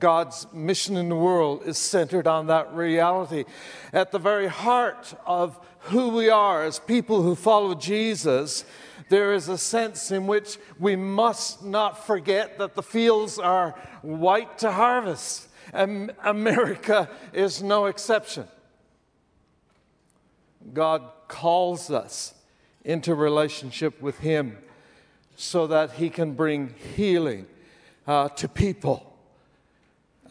God's 0.02 0.48
mission 0.52 0.98
in 0.98 1.08
the 1.08 1.16
world 1.16 1.62
is 1.66 1.78
centered 1.78 2.28
on 2.28 2.48
that 2.48 2.74
reality. 2.74 3.46
At 3.94 4.12
the 4.12 4.20
very 4.20 4.48
heart 4.48 5.14
of 5.26 5.58
who 5.84 6.10
we 6.10 6.30
are 6.30 6.64
as 6.64 6.80
people 6.80 7.22
who 7.22 7.36
follow 7.36 7.74
Jesus, 7.74 8.66
there 9.10 9.34
is 9.34 9.48
a 9.48 9.58
sense 9.58 10.12
in 10.12 10.28
which 10.28 10.58
we 10.80 10.96
must 10.96 11.64
not 11.64 12.06
forget 12.06 12.58
that 12.58 12.76
the 12.76 12.84
fields 12.84 13.40
are 13.40 13.72
white 14.02 14.58
to 14.60 14.72
harvest. 14.72 15.48
And 15.74 16.12
America 16.24 17.10
is 17.32 17.64
no 17.64 17.86
exception. 17.86 18.48
God 20.74 21.04
calls 21.28 21.90
us 21.90 22.34
into 22.84 23.16
relationship 23.16 24.02
with 24.02 24.20
Him 24.20 24.58
so 25.36 25.68
that 25.68 25.94
He 25.94 26.10
can 26.10 26.34
bring 26.34 26.74
healing 26.96 27.48
uh, 28.08 28.30
to 28.30 28.48
people, 28.48 29.11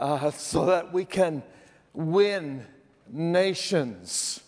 uh, 0.00 0.30
so 0.30 0.66
that 0.66 0.92
we 0.92 1.04
can 1.04 1.42
win 1.92 2.66
nations. 3.09 4.40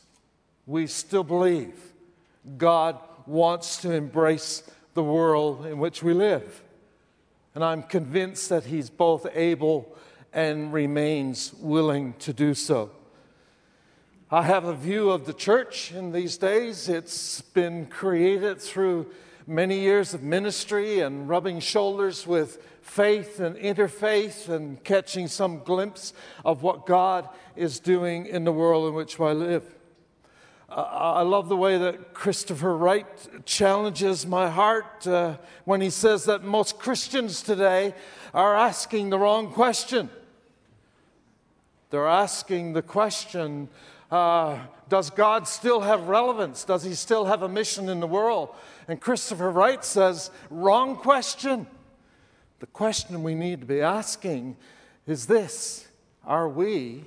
We 0.66 0.87
still 0.87 1.23
believe 1.23 1.75
God 2.56 2.99
wants 3.26 3.76
to 3.82 3.92
embrace 3.92 4.62
the 4.94 5.04
world 5.04 5.66
in 5.66 5.78
which 5.78 6.02
we 6.02 6.14
live. 6.14 6.62
And 7.54 7.62
I'm 7.62 7.82
convinced 7.82 8.49
that 8.49 8.64
He's 8.64 8.88
both 8.88 9.26
able 9.35 9.94
and 10.32 10.73
remains 10.73 11.52
willing 11.54 12.14
to 12.21 12.32
do 12.32 12.54
so. 12.54 12.90
I 14.30 14.42
have 14.44 14.64
a 14.64 14.75
view 14.75 15.11
of 15.11 15.26
the 15.26 15.35
church 15.35 15.92
in 15.92 16.12
these 16.12 16.38
days. 16.38 16.88
It's 16.88 17.42
been 17.42 17.85
created 17.87 18.62
through 18.62 19.11
many 19.47 19.81
years 19.81 20.15
of 20.15 20.23
ministry 20.23 21.01
and 21.01 21.29
rubbing 21.29 21.61
shoulders 21.61 22.27
with 22.27 22.63
faith 22.83 23.41
and 23.41 23.57
interfaith 23.57 24.49
and 24.49 24.83
catching 24.85 25.29
some 25.29 25.61
glimpse 25.61 26.13
of 26.45 26.63
what 26.63 26.87
God 26.87 27.29
is 27.57 27.81
doing 27.81 28.27
in 28.27 28.45
the 28.45 28.53
world 28.53 28.89
in 28.89 28.95
which 28.95 29.19
I 29.21 29.33
live. 29.33 29.65
I 30.75 31.21
love 31.21 31.51
the 31.51 31.57
way 31.57 31.77
that 31.77 32.15
Christopher 32.15 32.75
Wright 32.75 33.07
challenges 33.45 34.27
my 34.27 34.49
heart 34.49 35.07
uh, 35.07 35.37
when 35.67 35.83
he 35.83 35.91
says 35.91 36.25
that 36.25 36.45
most 36.45 36.79
Christians 36.79 37.43
today 37.43 37.95
are 38.33 38.57
asking 38.57 39.11
the 39.11 39.19
wrong 39.19 39.53
question. 39.53 40.09
They're 41.91 42.09
asking 42.09 42.73
the 42.73 42.81
question 42.81 43.69
uh, 44.11 44.61
Does 44.93 45.09
God 45.09 45.49
still 45.49 45.81
have 45.81 46.09
relevance? 46.09 46.67
Does 46.67 46.83
he 46.83 46.93
still 46.93 47.25
have 47.25 47.41
a 47.41 47.49
mission 47.49 47.89
in 47.89 47.99
the 47.99 48.07
world? 48.07 48.51
And 48.87 49.01
Christopher 49.01 49.51
Wright 49.51 49.83
says, 49.83 50.31
Wrong 50.51 50.97
question. 50.97 51.67
The 52.59 52.67
question 52.67 53.23
we 53.23 53.35
need 53.35 53.63
to 53.63 53.67
be 53.67 53.81
asking 53.81 54.55
is 55.07 55.25
this 55.25 55.89
Are 56.27 56.47
we, 56.47 57.05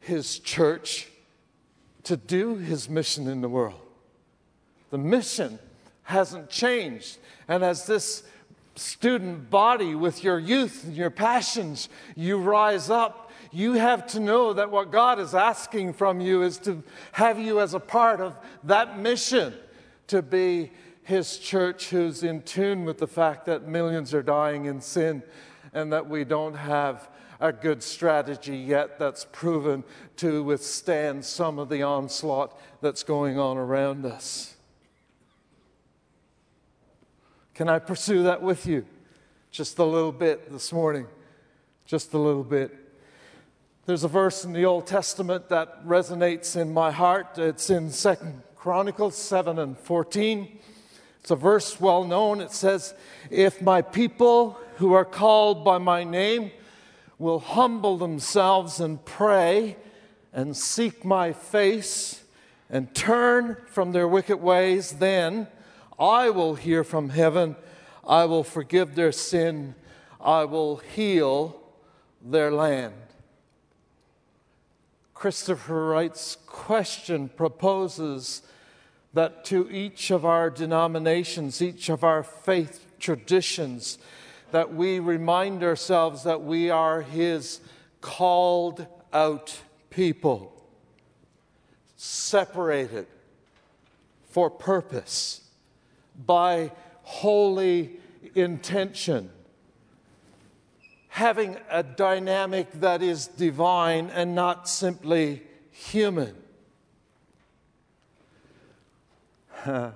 his 0.00 0.38
church, 0.38 1.08
to 2.04 2.16
do 2.16 2.54
his 2.54 2.88
mission 2.88 3.28
in 3.28 3.42
the 3.42 3.50
world. 3.50 3.82
The 4.88 4.96
mission 4.96 5.58
hasn't 6.04 6.48
changed. 6.48 7.18
And 7.48 7.62
as 7.62 7.84
this 7.84 8.22
student 8.76 9.50
body, 9.50 9.94
with 9.94 10.24
your 10.24 10.38
youth 10.38 10.84
and 10.84 10.96
your 10.96 11.10
passions, 11.10 11.90
you 12.14 12.38
rise 12.38 12.88
up, 12.88 13.25
you 13.52 13.74
have 13.74 14.06
to 14.08 14.20
know 14.20 14.52
that 14.52 14.70
what 14.70 14.90
God 14.90 15.18
is 15.18 15.34
asking 15.34 15.94
from 15.94 16.20
you 16.20 16.42
is 16.42 16.58
to 16.58 16.82
have 17.12 17.38
you 17.38 17.60
as 17.60 17.74
a 17.74 17.80
part 17.80 18.20
of 18.20 18.36
that 18.64 18.98
mission 18.98 19.54
to 20.08 20.22
be 20.22 20.70
his 21.02 21.38
church 21.38 21.90
who's 21.90 22.22
in 22.22 22.42
tune 22.42 22.84
with 22.84 22.98
the 22.98 23.06
fact 23.06 23.46
that 23.46 23.68
millions 23.68 24.12
are 24.12 24.22
dying 24.22 24.64
in 24.66 24.80
sin 24.80 25.22
and 25.72 25.92
that 25.92 26.08
we 26.08 26.24
don't 26.24 26.54
have 26.54 27.08
a 27.38 27.52
good 27.52 27.82
strategy 27.82 28.56
yet 28.56 28.98
that's 28.98 29.26
proven 29.30 29.84
to 30.16 30.42
withstand 30.42 31.24
some 31.24 31.58
of 31.58 31.68
the 31.68 31.82
onslaught 31.82 32.58
that's 32.80 33.02
going 33.02 33.38
on 33.38 33.56
around 33.56 34.06
us. 34.06 34.56
Can 37.54 37.68
I 37.68 37.78
pursue 37.78 38.22
that 38.24 38.42
with 38.42 38.66
you? 38.66 38.84
Just 39.50 39.78
a 39.78 39.84
little 39.84 40.12
bit 40.12 40.50
this 40.52 40.72
morning. 40.72 41.06
Just 41.86 42.12
a 42.14 42.18
little 42.18 42.44
bit. 42.44 42.85
There's 43.86 44.02
a 44.02 44.08
verse 44.08 44.44
in 44.44 44.52
the 44.52 44.64
Old 44.64 44.88
Testament 44.88 45.48
that 45.50 45.86
resonates 45.86 46.60
in 46.60 46.74
my 46.74 46.90
heart. 46.90 47.38
It's 47.38 47.70
in 47.70 47.90
Second 47.90 48.42
Chronicles 48.56 49.14
7 49.14 49.60
and 49.60 49.78
14. 49.78 50.58
It's 51.20 51.30
a 51.30 51.36
verse 51.36 51.80
well 51.80 52.02
known. 52.02 52.40
It 52.40 52.50
says, 52.50 52.94
If 53.30 53.62
my 53.62 53.82
people 53.82 54.58
who 54.78 54.92
are 54.94 55.04
called 55.04 55.64
by 55.64 55.78
my 55.78 56.02
name 56.02 56.50
will 57.20 57.38
humble 57.38 57.96
themselves 57.96 58.80
and 58.80 59.04
pray 59.04 59.76
and 60.32 60.56
seek 60.56 61.04
my 61.04 61.32
face 61.32 62.24
and 62.68 62.92
turn 62.92 63.56
from 63.68 63.92
their 63.92 64.08
wicked 64.08 64.38
ways, 64.38 64.94
then 64.94 65.46
I 65.96 66.30
will 66.30 66.56
hear 66.56 66.82
from 66.82 67.10
heaven. 67.10 67.54
I 68.04 68.24
will 68.24 68.42
forgive 68.42 68.96
their 68.96 69.12
sin. 69.12 69.76
I 70.20 70.44
will 70.44 70.78
heal 70.78 71.60
their 72.20 72.50
land. 72.50 73.05
Christopher 75.16 75.86
Wright's 75.86 76.36
question 76.44 77.30
proposes 77.30 78.42
that 79.14 79.46
to 79.46 79.66
each 79.70 80.10
of 80.10 80.26
our 80.26 80.50
denominations, 80.50 81.62
each 81.62 81.88
of 81.88 82.04
our 82.04 82.22
faith 82.22 82.84
traditions, 83.00 83.96
that 84.50 84.74
we 84.74 85.00
remind 85.00 85.62
ourselves 85.62 86.22
that 86.24 86.42
we 86.42 86.68
are 86.68 87.00
His 87.00 87.60
called 88.02 88.86
out 89.10 89.58
people, 89.88 90.52
separated 91.96 93.06
for 94.28 94.50
purpose 94.50 95.48
by 96.26 96.70
holy 97.04 97.92
intention, 98.34 99.30
having 101.16 101.56
a 101.70 101.82
dynamic 101.82 102.70
that 102.72 103.00
is 103.00 103.26
divine 103.26 104.10
and 104.10 104.34
not 104.34 104.68
simply 104.68 105.42
human. 105.70 106.36
I 109.64 109.92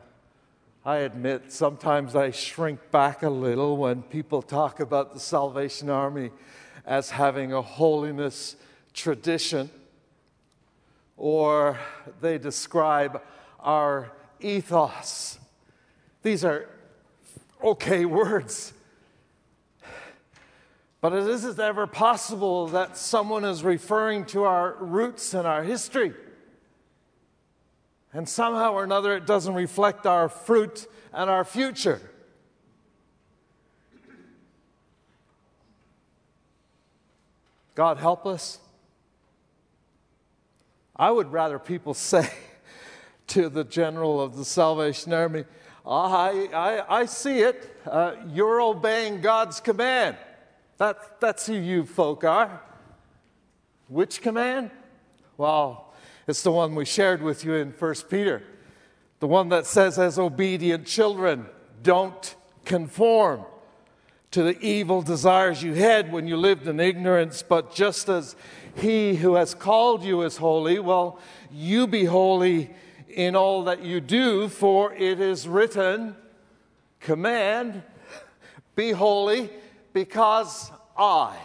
admit 0.86 1.52
sometimes 1.52 2.16
I 2.16 2.30
shrink 2.30 2.90
back 2.90 3.22
a 3.22 3.28
little 3.28 3.76
when 3.76 4.00
people 4.00 4.40
talk 4.40 4.80
about 4.80 5.12
the 5.12 5.20
Salvation 5.20 5.90
Army 5.90 6.30
as 6.86 7.10
having 7.10 7.52
a 7.52 7.60
holiness 7.60 8.56
tradition, 8.94 9.68
or 11.18 11.78
they 12.22 12.38
describe 12.38 13.20
our 13.58 14.10
ethos. 14.40 15.38
These 16.22 16.46
are 16.46 16.66
okay 17.62 18.06
words. 18.06 18.72
But 21.00 21.14
it 21.14 21.26
isn't 21.26 21.58
ever 21.58 21.86
possible 21.86 22.68
that 22.68 22.96
someone 22.96 23.44
is 23.44 23.64
referring 23.64 24.26
to 24.26 24.44
our 24.44 24.76
roots 24.80 25.32
and 25.32 25.46
our 25.46 25.62
history. 25.62 26.12
And 28.12 28.28
somehow 28.28 28.72
or 28.72 28.84
another, 28.84 29.16
it 29.16 29.26
doesn't 29.26 29.54
reflect 29.54 30.06
our 30.06 30.28
fruit 30.28 30.86
and 31.12 31.30
our 31.30 31.44
future. 31.44 32.00
God 37.74 37.96
help 37.96 38.26
us. 38.26 38.58
I 40.94 41.10
would 41.10 41.32
rather 41.32 41.58
people 41.58 41.94
say 41.94 42.30
to 43.28 43.48
the 43.48 43.64
general 43.64 44.20
of 44.20 44.36
the 44.36 44.44
Salvation 44.44 45.14
Army, 45.14 45.44
I, 45.86 46.48
I, 46.52 47.00
I 47.00 47.04
see 47.06 47.38
it. 47.38 47.74
Uh, 47.86 48.16
you're 48.28 48.60
obeying 48.60 49.22
God's 49.22 49.60
command. 49.60 50.16
That, 50.80 51.20
that's 51.20 51.46
who 51.46 51.56
you 51.56 51.84
folk 51.84 52.24
are. 52.24 52.58
Which 53.88 54.22
command? 54.22 54.70
Well, 55.36 55.92
it's 56.26 56.42
the 56.42 56.50
one 56.50 56.74
we 56.74 56.86
shared 56.86 57.20
with 57.20 57.44
you 57.44 57.52
in 57.52 57.72
1 57.72 57.94
Peter. 58.08 58.42
The 59.18 59.26
one 59.26 59.50
that 59.50 59.66
says, 59.66 59.98
as 59.98 60.18
obedient 60.18 60.86
children, 60.86 61.44
don't 61.82 62.34
conform 62.64 63.44
to 64.30 64.42
the 64.42 64.58
evil 64.60 65.02
desires 65.02 65.62
you 65.62 65.74
had 65.74 66.10
when 66.10 66.26
you 66.26 66.38
lived 66.38 66.66
in 66.66 66.80
ignorance, 66.80 67.42
but 67.42 67.74
just 67.74 68.08
as 68.08 68.34
he 68.74 69.16
who 69.16 69.34
has 69.34 69.52
called 69.52 70.02
you 70.02 70.22
is 70.22 70.38
holy, 70.38 70.78
well, 70.78 71.18
you 71.52 71.86
be 71.88 72.06
holy 72.06 72.70
in 73.10 73.36
all 73.36 73.64
that 73.64 73.82
you 73.82 74.00
do, 74.00 74.48
for 74.48 74.94
it 74.94 75.20
is 75.20 75.46
written, 75.46 76.16
command, 77.00 77.82
be 78.74 78.92
holy, 78.92 79.50
because 79.92 80.70
I 80.96 81.36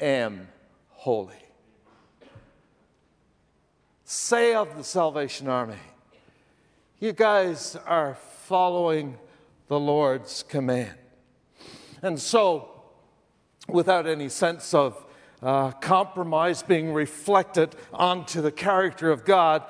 am 0.00 0.48
holy 0.90 1.34
say 4.10 4.54
of 4.54 4.76
the 4.76 4.82
Salvation 4.82 5.46
Army, 5.46 5.78
you 6.98 7.12
guys 7.12 7.76
are 7.86 8.16
following 8.42 9.16
the 9.68 9.78
Lord's 9.78 10.42
command. 10.42 10.98
And 12.02 12.18
so, 12.18 12.82
without 13.68 14.08
any 14.08 14.28
sense 14.28 14.74
of 14.74 15.06
uh, 15.40 15.70
compromise 15.70 16.60
being 16.60 16.92
reflected 16.92 17.76
onto 17.92 18.42
the 18.42 18.50
character 18.50 19.12
of 19.12 19.24
God, 19.24 19.62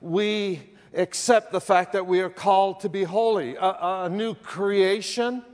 we 0.00 0.60
accept 0.94 1.50
the 1.50 1.60
fact 1.60 1.92
that 1.94 2.06
we 2.06 2.20
are 2.20 2.30
called 2.30 2.78
to 2.80 2.88
be 2.88 3.02
holy, 3.02 3.56
a, 3.56 4.04
a 4.04 4.08
new 4.08 4.34
creation, 4.34 5.44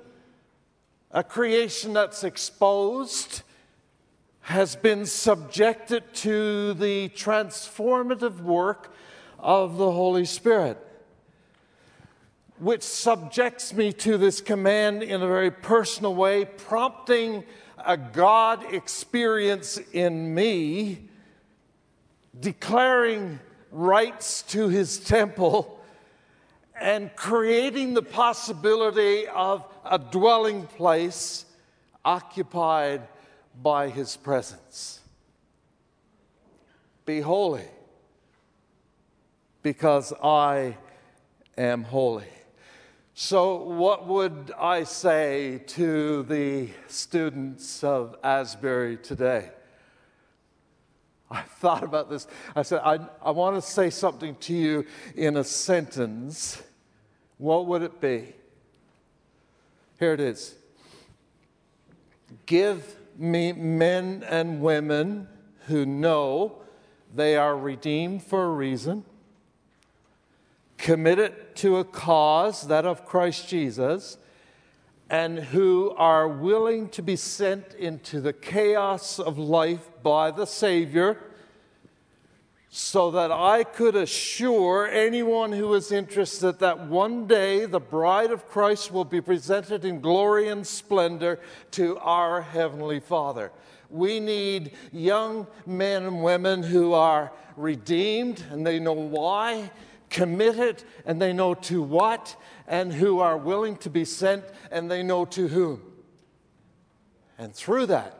a 1.14 1.22
creation 1.22 1.92
that's 1.92 2.24
exposed, 2.24 3.42
has 4.40 4.74
been 4.74 5.06
subjected 5.06 6.02
to 6.12 6.74
the 6.74 7.08
transformative 7.10 8.40
work 8.40 8.92
of 9.38 9.76
the 9.76 9.92
Holy 9.92 10.24
Spirit, 10.24 10.76
which 12.58 12.82
subjects 12.82 13.72
me 13.72 13.92
to 13.92 14.18
this 14.18 14.40
command 14.40 15.04
in 15.04 15.22
a 15.22 15.26
very 15.28 15.52
personal 15.52 16.16
way, 16.16 16.44
prompting 16.44 17.44
a 17.86 17.96
God 17.96 18.74
experience 18.74 19.78
in 19.92 20.34
me, 20.34 21.08
declaring 22.40 23.38
rights 23.70 24.42
to 24.42 24.68
his 24.68 24.98
temple, 24.98 25.80
and 26.80 27.14
creating 27.14 27.94
the 27.94 28.02
possibility 28.02 29.26
of 29.28 29.64
a 29.84 29.98
dwelling 29.98 30.66
place 30.66 31.44
occupied 32.04 33.02
by 33.62 33.88
his 33.88 34.16
presence. 34.16 35.00
Be 37.06 37.20
holy, 37.20 37.68
because 39.62 40.12
I 40.22 40.76
am 41.56 41.84
holy. 41.84 42.24
So, 43.14 43.56
what 43.62 44.08
would 44.08 44.52
I 44.58 44.82
say 44.84 45.62
to 45.68 46.24
the 46.24 46.70
students 46.88 47.84
of 47.84 48.16
Asbury 48.24 48.96
today? 48.96 49.50
I 51.34 51.42
thought 51.42 51.82
about 51.82 52.08
this. 52.08 52.26
I 52.54 52.62
said, 52.62 52.80
I, 52.84 53.00
I 53.22 53.32
want 53.32 53.56
to 53.56 53.62
say 53.62 53.90
something 53.90 54.36
to 54.36 54.54
you 54.54 54.86
in 55.16 55.36
a 55.36 55.44
sentence. 55.44 56.62
What 57.38 57.66
would 57.66 57.82
it 57.82 58.00
be? 58.00 58.34
Here 59.98 60.12
it 60.12 60.20
is 60.20 60.54
Give 62.46 62.96
me 63.16 63.52
men 63.52 64.24
and 64.28 64.60
women 64.60 65.28
who 65.66 65.84
know 65.84 66.62
they 67.14 67.36
are 67.36 67.56
redeemed 67.56 68.22
for 68.22 68.44
a 68.44 68.50
reason 68.50 69.04
committed 70.78 71.56
to 71.56 71.78
a 71.78 71.84
cause, 71.84 72.66
that 72.68 72.84
of 72.84 73.06
Christ 73.06 73.48
Jesus, 73.48 74.18
and 75.10 75.38
who 75.38 75.90
are 75.96 76.26
willing 76.26 76.88
to 76.90 77.02
be 77.02 77.16
sent 77.16 77.74
into 77.74 78.20
the 78.20 78.32
chaos 78.32 79.18
of 79.18 79.38
life 79.38 79.90
by 80.02 80.30
the 80.30 80.46
Savior 80.46 81.18
so 82.76 83.12
that 83.12 83.30
I 83.30 83.62
could 83.62 83.94
assure 83.94 84.88
anyone 84.88 85.52
who 85.52 85.74
is 85.74 85.92
interested 85.92 86.58
that 86.58 86.88
one 86.88 87.28
day 87.28 87.66
the 87.66 87.78
bride 87.78 88.32
of 88.32 88.48
Christ 88.48 88.90
will 88.90 89.04
be 89.04 89.20
presented 89.20 89.84
in 89.84 90.00
glory 90.00 90.48
and 90.48 90.66
splendor 90.66 91.38
to 91.72 91.96
our 91.98 92.42
Heavenly 92.42 92.98
Father. 92.98 93.52
We 93.90 94.18
need 94.18 94.72
young 94.90 95.46
men 95.66 96.02
and 96.02 96.24
women 96.24 96.64
who 96.64 96.94
are 96.94 97.30
redeemed 97.56 98.42
and 98.50 98.66
they 98.66 98.80
know 98.80 98.92
why 98.92 99.70
committed 100.14 100.84
and 101.04 101.20
they 101.20 101.32
know 101.32 101.54
to 101.54 101.82
what, 101.82 102.36
and 102.68 102.92
who 102.92 103.18
are 103.18 103.36
willing 103.36 103.76
to 103.76 103.90
be 103.90 104.04
sent 104.04 104.44
and 104.70 104.88
they 104.88 105.02
know 105.02 105.24
to 105.24 105.48
whom. 105.48 105.82
And 107.36 107.52
through 107.52 107.86
that 107.86 108.16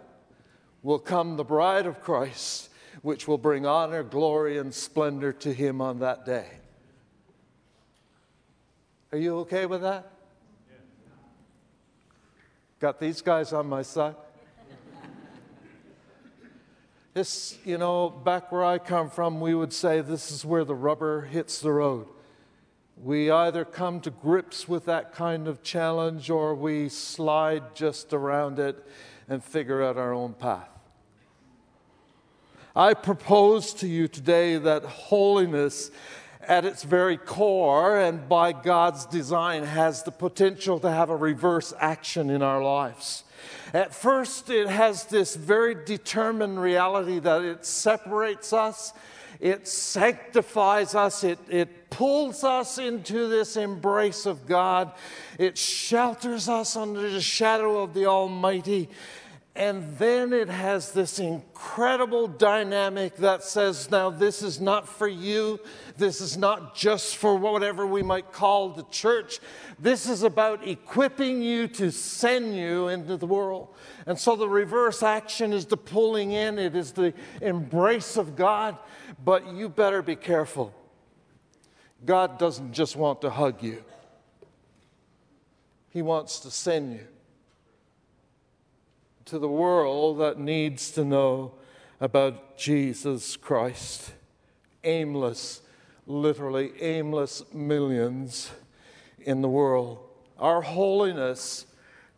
will 0.83 0.98
come 0.98 1.37
the 1.37 1.44
bride 1.44 1.87
of 1.87 2.02
Christ, 2.02 2.68
which 3.02 3.28
will 3.28 3.38
bring 3.38 3.64
honor, 3.64 4.02
glory, 4.02 4.59
and 4.59 4.74
splendor 4.74 5.33
to 5.35 5.52
him 5.52 5.80
on 5.80 6.00
that 6.00 6.26
day. 6.26 6.48
Are 9.12 9.18
you 9.18 9.38
okay 9.40 9.64
with 9.66 9.83
that? 9.83 10.11
Got 12.80 12.98
these 12.98 13.22
guys 13.22 13.52
on 13.52 13.68
my 13.68 13.83
side? 13.83 14.16
This, 17.14 17.57
you 17.64 17.79
know, 17.79 18.11
back 18.11 18.50
where 18.50 18.64
I 18.64 18.79
come 18.79 19.09
from, 19.09 19.40
we 19.40 19.55
would 19.55 19.72
say 19.72 20.00
this 20.00 20.33
is 20.33 20.44
where 20.44 20.64
the 20.64 20.74
rubber 20.74 21.20
hits 21.20 21.61
the 21.61 21.70
road. 21.70 22.09
We 23.00 23.31
either 23.31 23.64
come 23.64 24.00
to 24.00 24.11
grips 24.11 24.68
with 24.68 24.87
that 24.87 25.12
kind 25.12 25.46
of 25.46 25.62
challenge 25.62 26.29
or 26.29 26.57
we 26.57 26.88
slide 26.88 27.77
just 27.77 28.12
around 28.12 28.59
it 28.59 28.85
and 29.29 29.44
figure 29.44 29.81
out 29.81 29.96
our 29.96 30.12
own 30.12 30.33
path. 30.33 30.68
I 32.74 32.94
propose 32.94 33.72
to 33.74 33.87
you 33.87 34.09
today 34.09 34.57
that 34.57 34.83
holiness 34.83 35.92
at 36.40 36.64
its 36.64 36.83
very 36.83 37.16
core 37.16 37.96
and 37.96 38.29
by 38.29 38.53
God's 38.53 39.07
design 39.07 39.62
has 39.62 40.03
the 40.03 40.11
potential 40.11 40.81
to 40.81 40.90
have 40.90 41.11
a 41.11 41.16
reverse 41.16 41.72
action 41.79 42.29
in 42.29 42.42
our 42.42 42.61
lives. 42.61 43.22
At 43.74 43.92
first, 43.92 44.50
it 44.50 44.68
has 44.68 45.02
this 45.06 45.34
very 45.34 45.74
determined 45.74 46.62
reality 46.62 47.18
that 47.18 47.42
it 47.42 47.66
separates 47.66 48.52
us, 48.52 48.92
it 49.40 49.66
sanctifies 49.66 50.94
us, 50.94 51.24
it, 51.24 51.40
it 51.50 51.90
pulls 51.90 52.44
us 52.44 52.78
into 52.78 53.28
this 53.28 53.56
embrace 53.56 54.26
of 54.26 54.46
God, 54.46 54.92
it 55.40 55.58
shelters 55.58 56.48
us 56.48 56.76
under 56.76 57.10
the 57.10 57.20
shadow 57.20 57.82
of 57.82 57.94
the 57.94 58.06
Almighty. 58.06 58.88
And 59.56 59.96
then 59.98 60.32
it 60.32 60.48
has 60.48 60.90
this 60.90 61.20
incredible 61.20 62.26
dynamic 62.26 63.14
that 63.18 63.44
says, 63.44 63.88
now, 63.88 64.10
this 64.10 64.42
is 64.42 64.60
not 64.60 64.88
for 64.88 65.06
you. 65.06 65.60
This 65.96 66.20
is 66.20 66.36
not 66.36 66.74
just 66.74 67.18
for 67.18 67.36
whatever 67.36 67.86
we 67.86 68.02
might 68.02 68.32
call 68.32 68.70
the 68.70 68.82
church. 68.90 69.38
This 69.78 70.08
is 70.08 70.24
about 70.24 70.66
equipping 70.66 71.40
you 71.40 71.68
to 71.68 71.92
send 71.92 72.56
you 72.56 72.88
into 72.88 73.16
the 73.16 73.26
world. 73.26 73.68
And 74.06 74.18
so 74.18 74.34
the 74.34 74.48
reverse 74.48 75.04
action 75.04 75.52
is 75.52 75.66
the 75.66 75.76
pulling 75.76 76.32
in, 76.32 76.58
it 76.58 76.74
is 76.74 76.90
the 76.90 77.14
embrace 77.40 78.16
of 78.16 78.34
God. 78.34 78.76
But 79.24 79.46
you 79.54 79.68
better 79.68 80.02
be 80.02 80.16
careful. 80.16 80.74
God 82.04 82.40
doesn't 82.40 82.72
just 82.72 82.96
want 82.96 83.20
to 83.20 83.30
hug 83.30 83.62
you, 83.62 83.84
He 85.90 86.02
wants 86.02 86.40
to 86.40 86.50
send 86.50 86.94
you 86.94 87.06
to 89.26 89.38
the 89.38 89.48
world 89.48 90.18
that 90.18 90.38
needs 90.38 90.90
to 90.90 91.04
know 91.04 91.52
about 92.00 92.58
Jesus 92.58 93.37
Christ. 93.37 94.12
Aimless, 94.82 95.62
literally 96.06 96.72
aimless 96.80 97.42
millions 97.52 98.50
in 99.20 99.40
the 99.40 99.48
world. 99.48 99.98
Our 100.38 100.60
holiness 100.60 101.64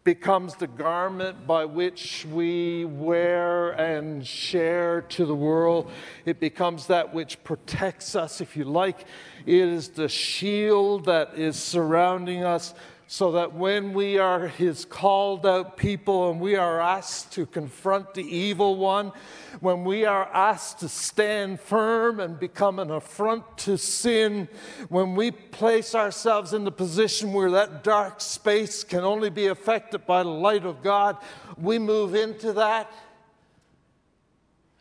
becomes 0.02 0.54
the 0.56 0.66
garment 0.66 1.46
by 1.46 1.64
which 1.64 2.26
we 2.32 2.84
wear 2.84 3.70
and 3.72 4.26
share 4.26 5.02
to 5.02 5.26
the 5.26 5.34
world. 5.34 5.90
It 6.24 6.40
becomes 6.40 6.86
that 6.86 7.12
which 7.12 7.42
protects 7.44 8.16
us, 8.16 8.40
if 8.40 8.56
you 8.56 8.64
like. 8.64 9.00
It 9.46 9.68
is 9.68 9.90
the 9.90 10.08
shield 10.08 11.04
that 11.06 11.36
is 11.36 11.56
surrounding 11.56 12.42
us 12.42 12.74
so 13.08 13.32
that 13.32 13.54
when 13.54 13.92
we 13.92 14.18
are 14.18 14.48
his 14.48 14.84
called 14.84 15.46
out 15.46 15.76
people 15.76 16.30
and 16.30 16.40
we 16.40 16.56
are 16.56 16.80
asked 16.80 17.32
to 17.32 17.46
confront 17.46 18.14
the 18.14 18.24
evil 18.24 18.76
one, 18.76 19.12
when 19.60 19.84
we 19.84 20.04
are 20.04 20.28
asked 20.32 20.80
to 20.80 20.88
stand 20.88 21.60
firm 21.60 22.18
and 22.18 22.40
become 22.40 22.80
an 22.80 22.90
affront 22.90 23.44
to 23.58 23.78
sin, 23.78 24.48
when 24.88 25.14
we 25.14 25.30
place 25.30 25.94
ourselves 25.94 26.52
in 26.52 26.64
the 26.64 26.72
position 26.72 27.32
where 27.32 27.52
that 27.52 27.84
dark 27.84 28.20
space 28.20 28.82
can 28.82 29.04
only 29.04 29.30
be 29.30 29.46
affected 29.46 30.04
by 30.04 30.24
the 30.24 30.28
light 30.28 30.64
of 30.64 30.82
God, 30.82 31.16
we 31.56 31.78
move 31.78 32.14
into 32.14 32.52
that. 32.54 32.92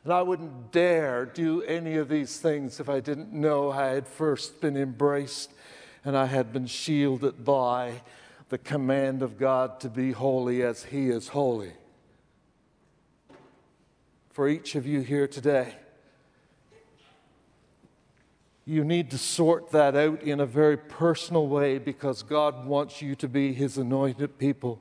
And 0.04 0.12
I 0.12 0.24
wouldn't 0.24 0.72
dare 0.72 1.26
do 1.26 1.62
any 1.64 1.98
of 1.98 2.10
these 2.10 2.38
things 2.38 2.80
if 2.80 2.90
I 2.90 3.00
didn't 3.00 3.34
know 3.34 3.72
I 3.72 3.88
had 3.88 4.08
first 4.08 4.62
been 4.62 4.78
embraced 4.78 5.52
and 6.06 6.16
I 6.16 6.28
had 6.28 6.54
been 6.54 6.68
shielded 6.68 7.44
by 7.44 8.04
the 8.50 8.60
command 8.60 9.24
of 9.24 9.40
God 9.40 9.80
to 9.80 9.90
be 9.90 10.12
holy 10.12 10.62
as 10.62 10.84
He 10.84 11.10
is 11.10 11.30
holy. 11.30 11.74
For 14.30 14.48
each 14.48 14.76
of 14.76 14.86
you 14.86 15.02
here 15.02 15.28
today, 15.28 15.74
you 18.66 18.84
need 18.84 19.10
to 19.12 19.18
sort 19.18 19.72
that 19.72 19.96
out 19.96 20.22
in 20.22 20.40
a 20.40 20.46
very 20.46 20.78
personal 20.78 21.48
way 21.48 21.80
because 21.80 22.22
God 22.22 22.68
wants 22.68 23.02
you 23.02 23.16
to 23.16 23.28
be 23.28 23.52
His 23.54 23.78
anointed 23.78 24.38
people. 24.38 24.80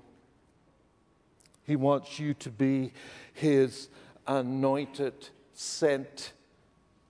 He 1.66 1.76
wants 1.76 2.18
you 2.18 2.34
to 2.34 2.50
be 2.50 2.92
His 3.32 3.88
anointed, 4.26 5.14
sent 5.54 6.32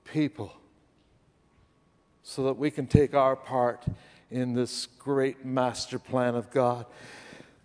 people 0.05 0.55
so 2.25 2.43
that 2.45 2.55
we 2.55 2.71
can 2.71 2.89
take 2.89 3.15
our 3.15 3.37
part 3.37 3.85
in 4.31 4.55
this 4.55 4.89
great 4.99 5.45
master 5.45 5.99
plan 6.01 6.35
of 6.35 6.51
God. 6.51 6.87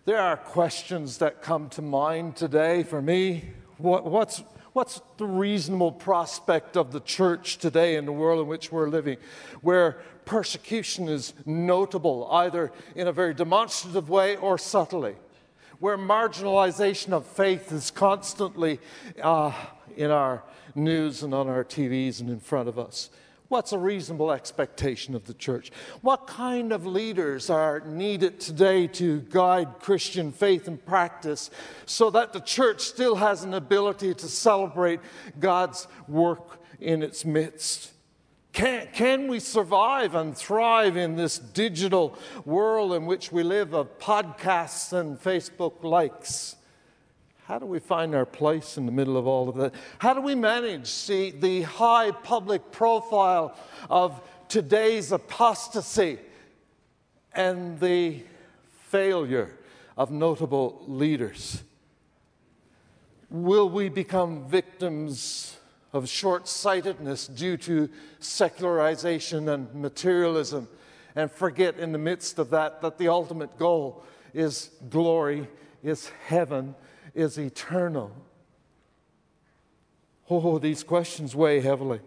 There 0.04 0.20
are 0.20 0.36
questions 0.36 1.18
that 1.18 1.42
come 1.42 1.68
to 1.70 1.82
mind 1.82 2.36
today 2.36 2.84
for 2.84 3.02
me. 3.02 3.50
What, 3.78 4.04
what's, 4.04 4.42
What's 4.72 5.00
the 5.16 5.26
reasonable 5.26 5.90
prospect 5.90 6.76
of 6.76 6.92
the 6.92 7.00
church 7.00 7.58
today 7.58 7.96
in 7.96 8.04
the 8.06 8.12
world 8.12 8.40
in 8.40 8.46
which 8.46 8.70
we're 8.70 8.88
living, 8.88 9.16
where 9.62 9.98
persecution 10.24 11.08
is 11.08 11.34
notable, 11.44 12.28
either 12.30 12.70
in 12.94 13.08
a 13.08 13.12
very 13.12 13.34
demonstrative 13.34 14.08
way 14.08 14.36
or 14.36 14.58
subtly, 14.58 15.16
where 15.80 15.98
marginalization 15.98 17.12
of 17.12 17.26
faith 17.26 17.72
is 17.72 17.90
constantly 17.90 18.78
uh, 19.20 19.52
in 19.96 20.12
our 20.12 20.44
news 20.76 21.24
and 21.24 21.34
on 21.34 21.48
our 21.48 21.64
TVs 21.64 22.20
and 22.20 22.30
in 22.30 22.38
front 22.38 22.68
of 22.68 22.78
us? 22.78 23.10
What's 23.50 23.72
a 23.72 23.78
reasonable 23.78 24.30
expectation 24.30 25.16
of 25.16 25.26
the 25.26 25.34
church? 25.34 25.72
What 26.02 26.28
kind 26.28 26.70
of 26.72 26.86
leaders 26.86 27.50
are 27.50 27.80
needed 27.80 28.38
today 28.38 28.86
to 28.86 29.22
guide 29.22 29.80
Christian 29.80 30.30
faith 30.30 30.68
and 30.68 30.86
practice 30.86 31.50
so 31.84 32.10
that 32.10 32.32
the 32.32 32.38
church 32.38 32.80
still 32.80 33.16
has 33.16 33.42
an 33.42 33.52
ability 33.52 34.14
to 34.14 34.28
celebrate 34.28 35.00
God's 35.40 35.88
work 36.06 36.60
in 36.78 37.02
its 37.02 37.24
midst? 37.24 37.90
Can, 38.52 38.86
can 38.92 39.26
we 39.26 39.40
survive 39.40 40.14
and 40.14 40.36
thrive 40.36 40.96
in 40.96 41.16
this 41.16 41.40
digital 41.40 42.16
world 42.44 42.92
in 42.92 43.04
which 43.04 43.32
we 43.32 43.42
live 43.42 43.74
of 43.74 43.98
podcasts 43.98 44.92
and 44.92 45.20
Facebook 45.20 45.82
likes? 45.82 46.54
How 47.50 47.58
do 47.58 47.66
we 47.66 47.80
find 47.80 48.14
our 48.14 48.26
place 48.26 48.78
in 48.78 48.86
the 48.86 48.92
middle 48.92 49.16
of 49.16 49.26
all 49.26 49.48
of 49.48 49.56
that? 49.56 49.74
How 49.98 50.14
do 50.14 50.20
we 50.20 50.36
manage 50.36 50.86
see, 50.86 51.32
the 51.32 51.62
high 51.62 52.12
public 52.12 52.70
profile 52.70 53.56
of 53.90 54.22
today's 54.46 55.10
apostasy 55.10 56.20
and 57.32 57.80
the 57.80 58.22
failure 58.84 59.50
of 59.96 60.12
notable 60.12 60.80
leaders? 60.86 61.64
Will 63.30 63.68
we 63.68 63.88
become 63.88 64.46
victims 64.46 65.56
of 65.92 66.08
short 66.08 66.46
sightedness 66.46 67.26
due 67.26 67.56
to 67.56 67.90
secularization 68.20 69.48
and 69.48 69.74
materialism 69.74 70.68
and 71.16 71.28
forget 71.28 71.80
in 71.80 71.90
the 71.90 71.98
midst 71.98 72.38
of 72.38 72.50
that 72.50 72.80
that 72.82 72.96
the 72.96 73.08
ultimate 73.08 73.58
goal 73.58 74.04
is 74.32 74.70
glory, 74.88 75.48
is 75.82 76.12
heaven, 76.28 76.76
is 77.14 77.38
eternal? 77.38 78.12
Oh, 80.28 80.58
these 80.58 80.84
questions 80.84 81.34
weigh 81.34 81.60
heavily. 81.60 82.00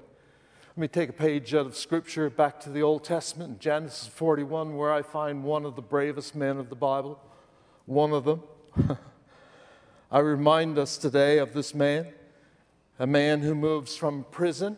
Let 0.70 0.78
me 0.78 0.88
take 0.88 1.10
a 1.10 1.14
page 1.14 1.54
out 1.54 1.66
of 1.66 1.76
Scripture 1.76 2.30
back 2.30 2.60
to 2.62 2.70
the 2.70 2.82
Old 2.82 3.04
Testament 3.04 3.60
Genesis 3.60 4.08
41, 4.08 4.76
where 4.76 4.92
I 4.92 5.02
find 5.02 5.44
one 5.44 5.66
of 5.66 5.76
the 5.76 5.82
bravest 5.82 6.36
men 6.36 6.58
of 6.58 6.70
the 6.70 6.76
Bible. 6.76 7.20
One 7.86 8.12
of 8.12 8.24
them. 8.24 8.44
I 10.12 10.20
remind 10.20 10.78
us 10.78 10.98
today 10.98 11.38
of 11.38 11.54
this 11.54 11.76
man, 11.76 12.08
a 12.98 13.06
man 13.06 13.42
who 13.42 13.54
moves 13.54 13.96
from 13.96 14.26
prison 14.32 14.78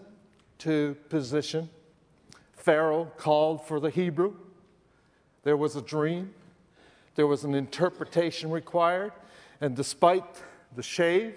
to 0.59 0.97
position. 1.09 1.69
Pharaoh 2.53 3.11
called 3.17 3.65
for 3.65 3.79
the 3.79 3.89
Hebrew. 3.89 4.33
There 5.43 5.55
was 5.55 5.75
a 5.75 5.81
dream, 5.81 6.33
there 7.15 7.27
was 7.27 7.43
an 7.43 7.53
interpretation 7.53 8.49
required. 8.49 9.11
And 9.61 9.75
despite 9.75 10.23
the 10.75 10.83
shave 10.83 11.35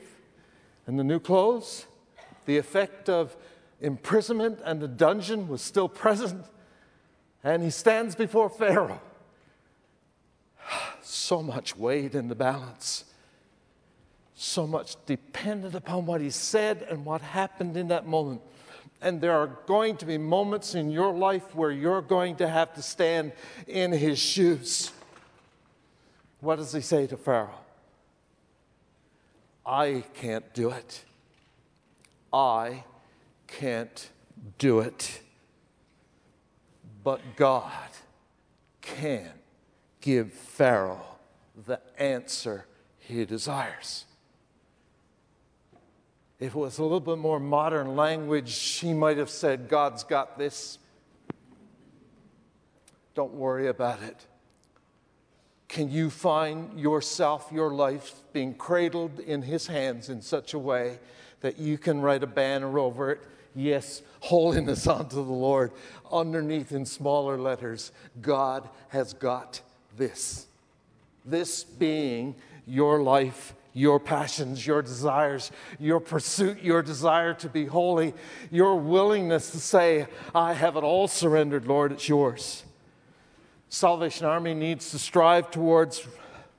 and 0.86 0.98
the 0.98 1.04
new 1.04 1.20
clothes, 1.20 1.86
the 2.46 2.56
effect 2.56 3.08
of 3.08 3.36
imprisonment 3.80 4.60
and 4.64 4.80
the 4.80 4.88
dungeon 4.88 5.48
was 5.48 5.62
still 5.62 5.88
present. 5.88 6.44
And 7.44 7.62
he 7.62 7.70
stands 7.70 8.14
before 8.14 8.48
Pharaoh. 8.48 9.00
So 11.00 11.42
much 11.42 11.76
weighed 11.76 12.14
in 12.14 12.28
the 12.28 12.34
balance. 12.34 13.04
So 14.34 14.66
much 14.66 14.96
dependent 15.06 15.74
upon 15.74 16.06
what 16.06 16.20
he 16.20 16.30
said 16.30 16.86
and 16.88 17.04
what 17.04 17.20
happened 17.22 17.76
in 17.76 17.88
that 17.88 18.06
moment. 18.06 18.40
And 19.00 19.20
there 19.20 19.32
are 19.32 19.46
going 19.66 19.96
to 19.98 20.06
be 20.06 20.18
moments 20.18 20.74
in 20.74 20.90
your 20.90 21.12
life 21.12 21.54
where 21.54 21.70
you're 21.70 22.02
going 22.02 22.36
to 22.36 22.48
have 22.48 22.74
to 22.74 22.82
stand 22.82 23.32
in 23.66 23.92
his 23.92 24.18
shoes. 24.18 24.90
What 26.40 26.56
does 26.56 26.72
he 26.72 26.80
say 26.80 27.06
to 27.06 27.16
Pharaoh? 27.16 27.58
I 29.68 30.02
can't 30.14 30.54
do 30.54 30.70
it. 30.70 31.04
I 32.32 32.84
can't 33.46 34.10
do 34.56 34.80
it. 34.80 35.20
But 37.04 37.20
God 37.36 37.90
can 38.80 39.28
give 40.00 40.32
Pharaoh 40.32 41.04
the 41.66 41.80
answer 41.98 42.64
he 42.98 43.26
desires. 43.26 44.06
If 46.40 46.54
it 46.54 46.58
was 46.58 46.78
a 46.78 46.82
little 46.82 47.00
bit 47.00 47.18
more 47.18 47.38
modern 47.38 47.94
language, 47.94 48.56
he 48.78 48.94
might 48.94 49.18
have 49.18 49.28
said, 49.28 49.68
God's 49.68 50.02
got 50.02 50.38
this. 50.38 50.78
Don't 53.14 53.34
worry 53.34 53.66
about 53.66 54.02
it. 54.02 54.24
Can 55.68 55.90
you 55.90 56.08
find 56.08 56.80
yourself, 56.80 57.50
your 57.52 57.72
life, 57.72 58.22
being 58.32 58.54
cradled 58.54 59.20
in 59.20 59.42
His 59.42 59.66
hands 59.66 60.08
in 60.08 60.22
such 60.22 60.54
a 60.54 60.58
way 60.58 60.98
that 61.42 61.58
you 61.58 61.76
can 61.76 62.00
write 62.00 62.22
a 62.22 62.26
banner 62.26 62.78
over 62.78 63.12
it? 63.12 63.20
Yes, 63.54 64.02
holiness 64.20 64.86
unto 64.88 65.16
the 65.16 65.20
Lord. 65.20 65.72
Underneath 66.10 66.72
in 66.72 66.86
smaller 66.86 67.38
letters, 67.38 67.92
God 68.20 68.68
has 68.88 69.12
got 69.12 69.60
this. 69.96 70.46
This 71.24 71.64
being 71.64 72.34
your 72.66 73.02
life, 73.02 73.54
your 73.74 74.00
passions, 74.00 74.66
your 74.66 74.80
desires, 74.80 75.52
your 75.78 76.00
pursuit, 76.00 76.62
your 76.62 76.82
desire 76.82 77.34
to 77.34 77.48
be 77.48 77.66
holy, 77.66 78.14
your 78.50 78.76
willingness 78.76 79.50
to 79.50 79.58
say, 79.60 80.06
I 80.34 80.54
have 80.54 80.76
it 80.76 80.82
all 80.82 81.08
surrendered, 81.08 81.66
Lord, 81.66 81.92
it's 81.92 82.08
yours. 82.08 82.64
Salvation 83.70 84.24
Army 84.24 84.54
needs 84.54 84.90
to 84.92 84.98
strive 84.98 85.50
towards 85.50 86.06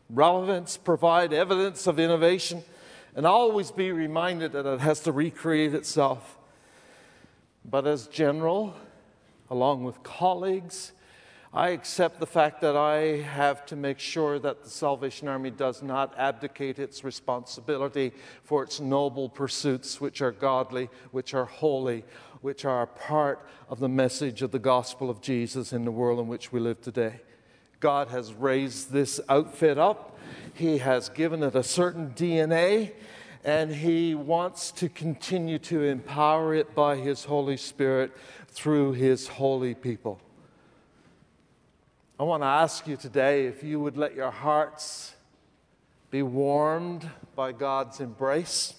relevance, 0.10 0.78
provide 0.78 1.34
evidence 1.34 1.88
of 1.88 2.00
innovation, 2.00 2.64
and 3.16 3.26
always 3.26 3.72
be 3.72 3.92
reminded 3.92 4.52
that 4.52 4.66
it 4.66 4.80
has 4.80 5.00
to 5.02 5.12
recreate 5.12 5.74
itself. 5.74 6.38
But 7.66 7.88
as 7.88 8.08
general, 8.08 8.76
along 9.50 9.84
with 9.84 10.04
colleagues, 10.04 10.92
I 11.52 11.70
accept 11.70 12.20
the 12.20 12.28
fact 12.28 12.62
that 12.62 12.78
I 12.78 13.22
have 13.22 13.66
to 13.68 13.76
make 13.76 13.98
sure 13.98 14.38
that 14.38 14.64
the 14.64 14.70
Salvation 14.70 15.28
Army 15.28 15.50
does 15.50 15.82
not 15.82 16.14
abdicate 16.16 16.78
its 16.78 17.04
responsibility 17.04 18.12
for 18.44 18.62
its 18.62 18.80
noble 18.80 19.30
pursuits, 19.30 20.00
which 20.00 20.22
are 20.22 20.32
godly, 20.32 20.90
which 21.10 21.34
are 21.34 21.46
holy, 21.46 22.06
which 22.42 22.66
are 22.66 22.88
part 22.88 23.46
of 23.70 23.80
the 23.80 23.90
message 23.90 24.42
of 24.42 24.52
the 24.52 24.60
gospel 24.60 25.10
of 25.10 25.22
Jesus 25.22 25.74
in 25.74 25.86
the 25.86 25.92
world 25.92 26.20
in 26.20 26.28
which 26.28 26.52
we 26.52 26.60
live 26.60 26.82
today. 26.82 27.22
God 27.80 28.10
has 28.10 28.34
raised 28.34 28.92
this 28.92 29.20
outfit 29.30 29.78
up, 29.78 30.18
He 30.54 30.80
has 30.80 31.10
given 31.10 31.44
it 31.44 31.56
a 31.56 31.64
certain 31.64 32.12
DNA, 32.12 32.92
and 33.44 33.74
He 33.74 34.16
wants 34.16 34.72
to 34.72 34.90
continue 34.90 35.60
to 35.60 35.84
empower 35.84 36.54
it 36.54 36.76
by 36.76 36.98
His 36.98 37.24
Holy 37.26 37.58
Spirit 37.58 38.12
through 38.48 38.94
His 38.94 39.28
holy 39.28 39.74
people. 39.74 40.20
I 42.20 42.24
want 42.24 42.44
to 42.44 42.48
ask 42.48 42.86
you 42.86 42.98
today 42.98 43.46
if 43.46 43.64
you 43.64 43.80
would 43.80 43.96
let 43.96 44.14
your 44.14 44.32
hearts 44.32 45.16
be 46.12 46.22
warmed 46.22 47.10
by 47.36 47.54
God's 47.54 48.02
embrace. 48.02 48.74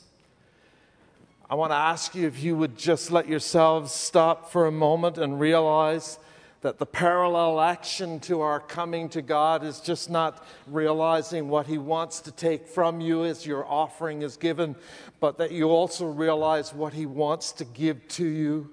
I 1.51 1.57
want 1.57 1.73
to 1.73 1.77
ask 1.77 2.15
you 2.15 2.29
if 2.29 2.45
you 2.45 2.55
would 2.55 2.79
just 2.79 3.11
let 3.11 3.27
yourselves 3.27 3.91
stop 3.91 4.53
for 4.53 4.67
a 4.67 4.71
moment 4.71 5.19
and 5.19 5.41
realize 5.41 6.17
that 6.61 6.79
the 6.79 6.87
parallel 6.87 7.61
action 7.61 8.21
to 8.21 8.43
our 8.43 8.61
coming 8.61 9.09
to 9.09 9.21
God 9.21 9.65
is 9.65 9.81
just 9.81 10.09
not 10.09 10.47
realizing 10.69 11.49
what 11.49 11.67
He 11.67 11.77
wants 11.77 12.21
to 12.21 12.31
take 12.31 12.69
from 12.69 13.01
you 13.01 13.25
as 13.25 13.45
your 13.45 13.67
offering 13.67 14.23
is 14.23 14.37
given, 14.37 14.77
but 15.19 15.39
that 15.39 15.51
you 15.51 15.71
also 15.71 16.07
realize 16.07 16.73
what 16.73 16.93
He 16.93 17.05
wants 17.05 17.51
to 17.53 17.65
give 17.65 18.07
to 18.09 18.25
you. 18.25 18.71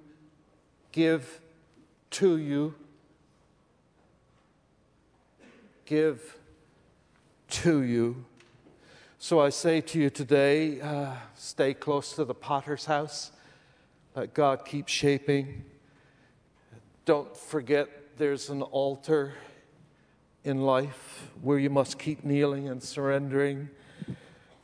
Give 0.92 1.42
to 2.12 2.38
you. 2.38 2.76
Give 5.86 6.38
to 7.50 7.82
you. 7.82 8.24
So 9.19 9.39
I 9.39 9.49
say 9.49 9.82
to 9.82 9.99
you 9.99 10.12
today 10.12 10.80
uh, 10.80 11.13
stay 11.36 11.73
close 11.73 12.13
to 12.13 12.23
the 12.23 12.36
potter's 12.36 12.86
house. 12.86 13.32
Let 14.15 14.36
God 14.36 14.63
keep 14.63 14.88
shaping. 14.88 15.65
Don't 17.06 17.36
forget 17.36 17.89
there's 18.19 18.49
an 18.49 18.62
altar 18.62 19.34
in 20.43 20.62
life 20.62 21.32
where 21.41 21.58
you 21.58 21.71
must 21.71 21.97
keep 21.97 22.23
kneeling 22.23 22.69
and 22.69 22.82
surrendering. 22.82 23.69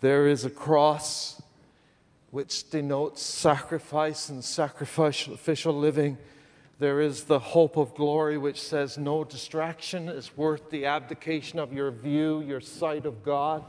There 0.02 0.28
is 0.28 0.46
a 0.46 0.52
cross 0.52 1.42
which 2.30 2.70
denotes 2.70 3.24
sacrifice 3.24 4.30
and 4.30 4.44
sacrificial 4.44 5.74
living. 5.74 6.20
There 6.78 7.02
is 7.02 7.24
the 7.24 7.40
hope 7.40 7.76
of 7.76 7.96
glory, 7.96 8.38
which 8.38 8.62
says 8.62 9.00
no 9.00 9.24
distraction 9.24 10.10
is 10.10 10.38
worth 10.38 10.70
the 10.70 10.86
abdication 10.86 11.58
of 11.58 11.74
your 11.74 11.90
view, 11.90 12.42
your 12.42 12.62
sight 12.62 13.08
of 13.08 13.24
God. 13.24 13.64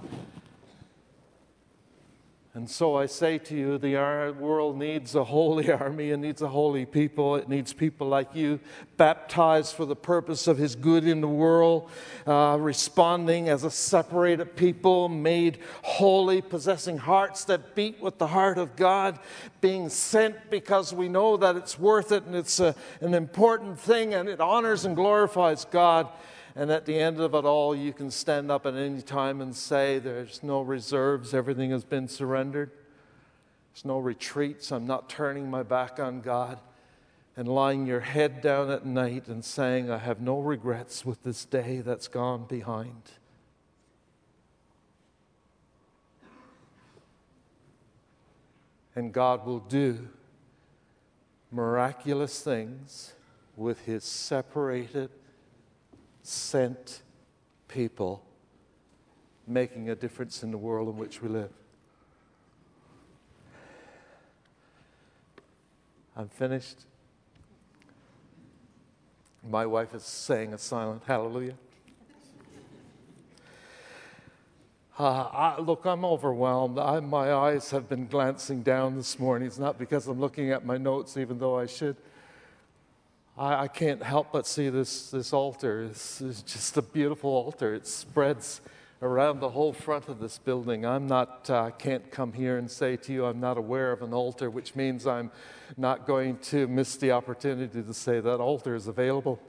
And 2.56 2.70
so 2.70 2.94
I 2.94 3.06
say 3.06 3.38
to 3.38 3.56
you, 3.56 3.78
the 3.78 3.96
world 4.38 4.78
needs 4.78 5.16
a 5.16 5.24
holy 5.24 5.72
army. 5.72 6.10
It 6.10 6.18
needs 6.18 6.40
a 6.40 6.46
holy 6.46 6.86
people. 6.86 7.34
It 7.34 7.48
needs 7.48 7.72
people 7.72 8.06
like 8.06 8.32
you, 8.36 8.60
baptized 8.96 9.74
for 9.74 9.84
the 9.84 9.96
purpose 9.96 10.46
of 10.46 10.56
His 10.56 10.76
good 10.76 11.04
in 11.04 11.20
the 11.20 11.26
world, 11.26 11.90
uh, 12.28 12.56
responding 12.60 13.48
as 13.48 13.64
a 13.64 13.72
separated 13.72 14.54
people, 14.54 15.08
made 15.08 15.58
holy, 15.82 16.40
possessing 16.40 16.96
hearts 16.96 17.44
that 17.46 17.74
beat 17.74 18.00
with 18.00 18.18
the 18.18 18.28
heart 18.28 18.56
of 18.56 18.76
God, 18.76 19.18
being 19.60 19.88
sent 19.88 20.48
because 20.48 20.92
we 20.92 21.08
know 21.08 21.36
that 21.36 21.56
it's 21.56 21.76
worth 21.76 22.12
it 22.12 22.22
and 22.22 22.36
it's 22.36 22.60
a, 22.60 22.76
an 23.00 23.14
important 23.14 23.80
thing 23.80 24.14
and 24.14 24.28
it 24.28 24.40
honors 24.40 24.84
and 24.84 24.94
glorifies 24.94 25.64
God. 25.64 26.08
And 26.56 26.70
at 26.70 26.86
the 26.86 26.98
end 26.98 27.18
of 27.18 27.34
it 27.34 27.44
all, 27.44 27.74
you 27.74 27.92
can 27.92 28.10
stand 28.10 28.50
up 28.50 28.64
at 28.64 28.74
any 28.74 29.02
time 29.02 29.40
and 29.40 29.54
say, 29.54 29.98
There's 29.98 30.42
no 30.42 30.60
reserves, 30.62 31.34
everything 31.34 31.70
has 31.70 31.84
been 31.84 32.06
surrendered. 32.06 32.70
There's 33.72 33.84
no 33.84 33.98
retreats, 33.98 34.70
I'm 34.70 34.86
not 34.86 35.08
turning 35.08 35.50
my 35.50 35.64
back 35.64 35.98
on 35.98 36.20
God. 36.20 36.60
And 37.36 37.48
lying 37.48 37.84
your 37.84 37.98
head 37.98 38.40
down 38.40 38.70
at 38.70 38.86
night 38.86 39.26
and 39.26 39.44
saying, 39.44 39.90
I 39.90 39.98
have 39.98 40.20
no 40.20 40.38
regrets 40.38 41.04
with 41.04 41.24
this 41.24 41.44
day 41.44 41.80
that's 41.80 42.06
gone 42.06 42.44
behind. 42.44 43.10
And 48.94 49.12
God 49.12 49.44
will 49.44 49.58
do 49.58 50.06
miraculous 51.50 52.40
things 52.40 53.14
with 53.56 53.80
His 53.84 54.04
separated 54.04 55.10
sent 56.24 57.02
people 57.68 58.24
making 59.46 59.90
a 59.90 59.94
difference 59.94 60.42
in 60.42 60.50
the 60.50 60.58
world 60.58 60.88
in 60.88 60.96
which 60.96 61.20
we 61.20 61.28
live. 61.28 61.50
I'm 66.16 66.28
finished. 66.28 66.86
My 69.46 69.66
wife 69.66 69.94
is 69.94 70.02
saying 70.02 70.54
a 70.54 70.58
silent 70.58 71.02
hallelujah. 71.06 71.54
Uh, 74.98 75.02
I, 75.02 75.60
look, 75.60 75.84
I'm 75.84 76.04
overwhelmed. 76.04 76.78
I, 76.78 77.00
my 77.00 77.32
eyes 77.32 77.70
have 77.70 77.88
been 77.88 78.06
glancing 78.06 78.62
down 78.62 78.96
this 78.96 79.18
morning. 79.18 79.48
It's 79.48 79.58
not 79.58 79.76
because 79.76 80.06
I'm 80.06 80.20
looking 80.20 80.52
at 80.52 80.64
my 80.64 80.78
notes, 80.78 81.16
even 81.16 81.38
though 81.38 81.58
I 81.58 81.66
should. 81.66 81.96
I, 83.36 83.64
I 83.64 83.68
can't 83.68 84.02
help 84.02 84.32
but 84.32 84.46
see 84.46 84.68
this, 84.68 85.10
this 85.10 85.32
altar. 85.32 85.82
It's, 85.84 86.20
it's 86.20 86.42
just 86.42 86.76
a 86.76 86.82
beautiful 86.82 87.30
altar. 87.30 87.74
It 87.74 87.86
spreads 87.86 88.60
around 89.02 89.40
the 89.40 89.50
whole 89.50 89.72
front 89.72 90.08
of 90.08 90.20
this 90.20 90.38
building. 90.38 90.86
I'm 90.86 91.06
not, 91.06 91.50
uh, 91.50 91.70
can't 91.70 92.10
come 92.10 92.32
here 92.32 92.56
and 92.56 92.70
say 92.70 92.96
to 92.96 93.12
you, 93.12 93.26
I'm 93.26 93.40
not 93.40 93.58
aware 93.58 93.92
of 93.92 94.02
an 94.02 94.14
altar, 94.14 94.50
which 94.50 94.74
means 94.74 95.06
I'm 95.06 95.30
not 95.76 96.06
going 96.06 96.38
to 96.38 96.66
miss 96.68 96.96
the 96.96 97.10
opportunity 97.10 97.82
to 97.82 97.94
say 97.94 98.20
that 98.20 98.40
altar 98.40 98.74
is 98.74 98.86
available 98.86 99.40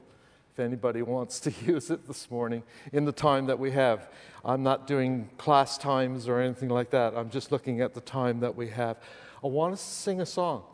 if 0.52 0.58
anybody 0.60 1.02
wants 1.02 1.38
to 1.40 1.52
use 1.64 1.90
it 1.90 2.06
this 2.06 2.30
morning 2.30 2.62
in 2.92 3.04
the 3.04 3.12
time 3.12 3.46
that 3.46 3.58
we 3.58 3.70
have. 3.70 4.10
I'm 4.44 4.62
not 4.62 4.86
doing 4.86 5.30
class 5.38 5.78
times 5.78 6.28
or 6.28 6.40
anything 6.40 6.68
like 6.68 6.90
that. 6.90 7.16
I'm 7.16 7.30
just 7.30 7.52
looking 7.52 7.80
at 7.80 7.94
the 7.94 8.00
time 8.00 8.40
that 8.40 8.56
we 8.56 8.68
have. 8.68 8.98
I 9.44 9.46
want 9.46 9.74
us 9.74 9.82
to 9.82 9.90
sing 9.90 10.20
a 10.20 10.26
song. 10.26 10.64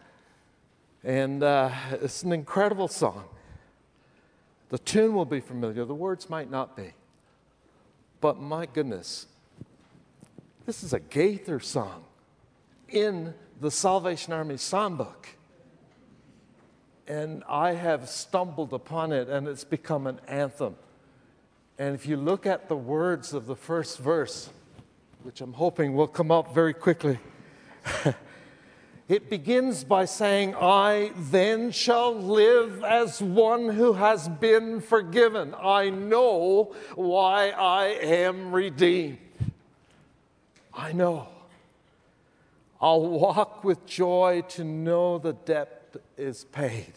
And 1.05 1.43
uh, 1.43 1.71
it's 1.93 2.23
an 2.23 2.33
incredible 2.33 2.89
song. 2.89 3.25
The 4.69 4.79
tune 4.79 5.15
will 5.15 5.25
be 5.25 5.41
familiar, 5.41 5.85
the 5.85 5.95
words 5.95 6.31
might 6.31 6.51
not 6.51 6.77
be. 6.77 6.93
But 8.21 8.41
my 8.41 8.67
goodness, 8.67 9.27
this 10.65 10.85
is 10.85 10.93
a 10.93 11.01
Gaither 11.01 11.59
song 11.61 12.05
in 12.89 13.35
the 13.61 13.71
Salvation 13.71 14.33
Army 14.33 14.55
songbook. 14.55 15.27
And 17.09 17.43
I 17.49 17.73
have 17.73 18.09
stumbled 18.09 18.73
upon 18.73 19.13
it, 19.13 19.29
and 19.29 19.49
it's 19.49 19.65
become 19.65 20.07
an 20.07 20.21
anthem. 20.29 20.77
And 21.79 21.95
if 21.97 22.07
you 22.07 22.17
look 22.17 22.47
at 22.47 22.69
the 22.69 22.77
words 22.77 23.35
of 23.35 23.47
the 23.47 23.57
first 23.57 23.99
verse, 23.99 24.51
which 25.25 25.41
I'm 25.41 25.55
hoping 25.55 25.95
will 25.95 26.07
come 26.07 26.31
up 26.31 26.55
very 26.55 26.73
quickly, 26.73 27.19
It 29.09 29.29
begins 29.29 29.85
by 29.85 30.05
saying, 30.05 30.55
I 30.55 31.13
then 31.17 31.71
shall 31.71 32.15
live 32.15 32.85
as 32.85 33.21
one 33.21 33.69
who 33.69 33.95
has 33.95 34.29
been 34.29 34.81
forgiven. 34.81 35.55
I 35.61 35.91
know 35.91 36.75
why 36.95 37.51
I 37.51 37.87
am 37.87 38.53
redeemed. 38.53 39.19
I 40.73 40.93
know. 40.93 41.29
I'll 42.81 43.03
walk 43.03 43.65
with 43.65 43.85
joy 43.87 44.45
to 44.51 44.65
know 44.65 45.19
the 45.19 45.35
debt 45.35 45.97
is 46.17 46.45
paid. 46.45 46.93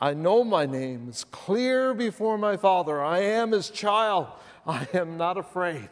I 0.00 0.14
know 0.14 0.44
my 0.44 0.64
name 0.64 1.08
is 1.08 1.24
clear 1.24 1.92
before 1.92 2.38
my 2.38 2.56
Father. 2.56 3.02
I 3.02 3.18
am 3.18 3.52
his 3.52 3.70
child. 3.70 4.28
I 4.66 4.86
am 4.94 5.16
not 5.16 5.36
afraid. 5.36 5.88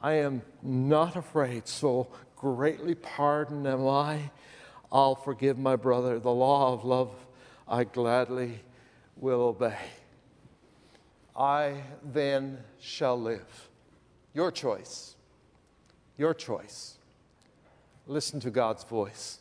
I 0.00 0.14
am 0.14 0.42
not 0.62 1.16
afraid. 1.16 1.66
So 1.66 2.08
greatly 2.42 2.96
pardoned 2.96 3.68
am 3.68 3.86
I. 3.86 4.32
I'll 4.90 5.14
forgive 5.14 5.58
my 5.58 5.76
brother. 5.76 6.18
The 6.18 6.32
law 6.32 6.72
of 6.72 6.84
love 6.84 7.14
I 7.68 7.84
gladly 7.84 8.58
will 9.16 9.42
obey. 9.42 9.78
I 11.36 11.84
then 12.02 12.58
shall 12.80 13.18
live. 13.18 13.68
Your 14.34 14.50
choice. 14.50 15.14
Your 16.18 16.34
choice. 16.34 16.98
Listen 18.08 18.40
to 18.40 18.50
God's 18.50 18.82
voice. 18.82 19.38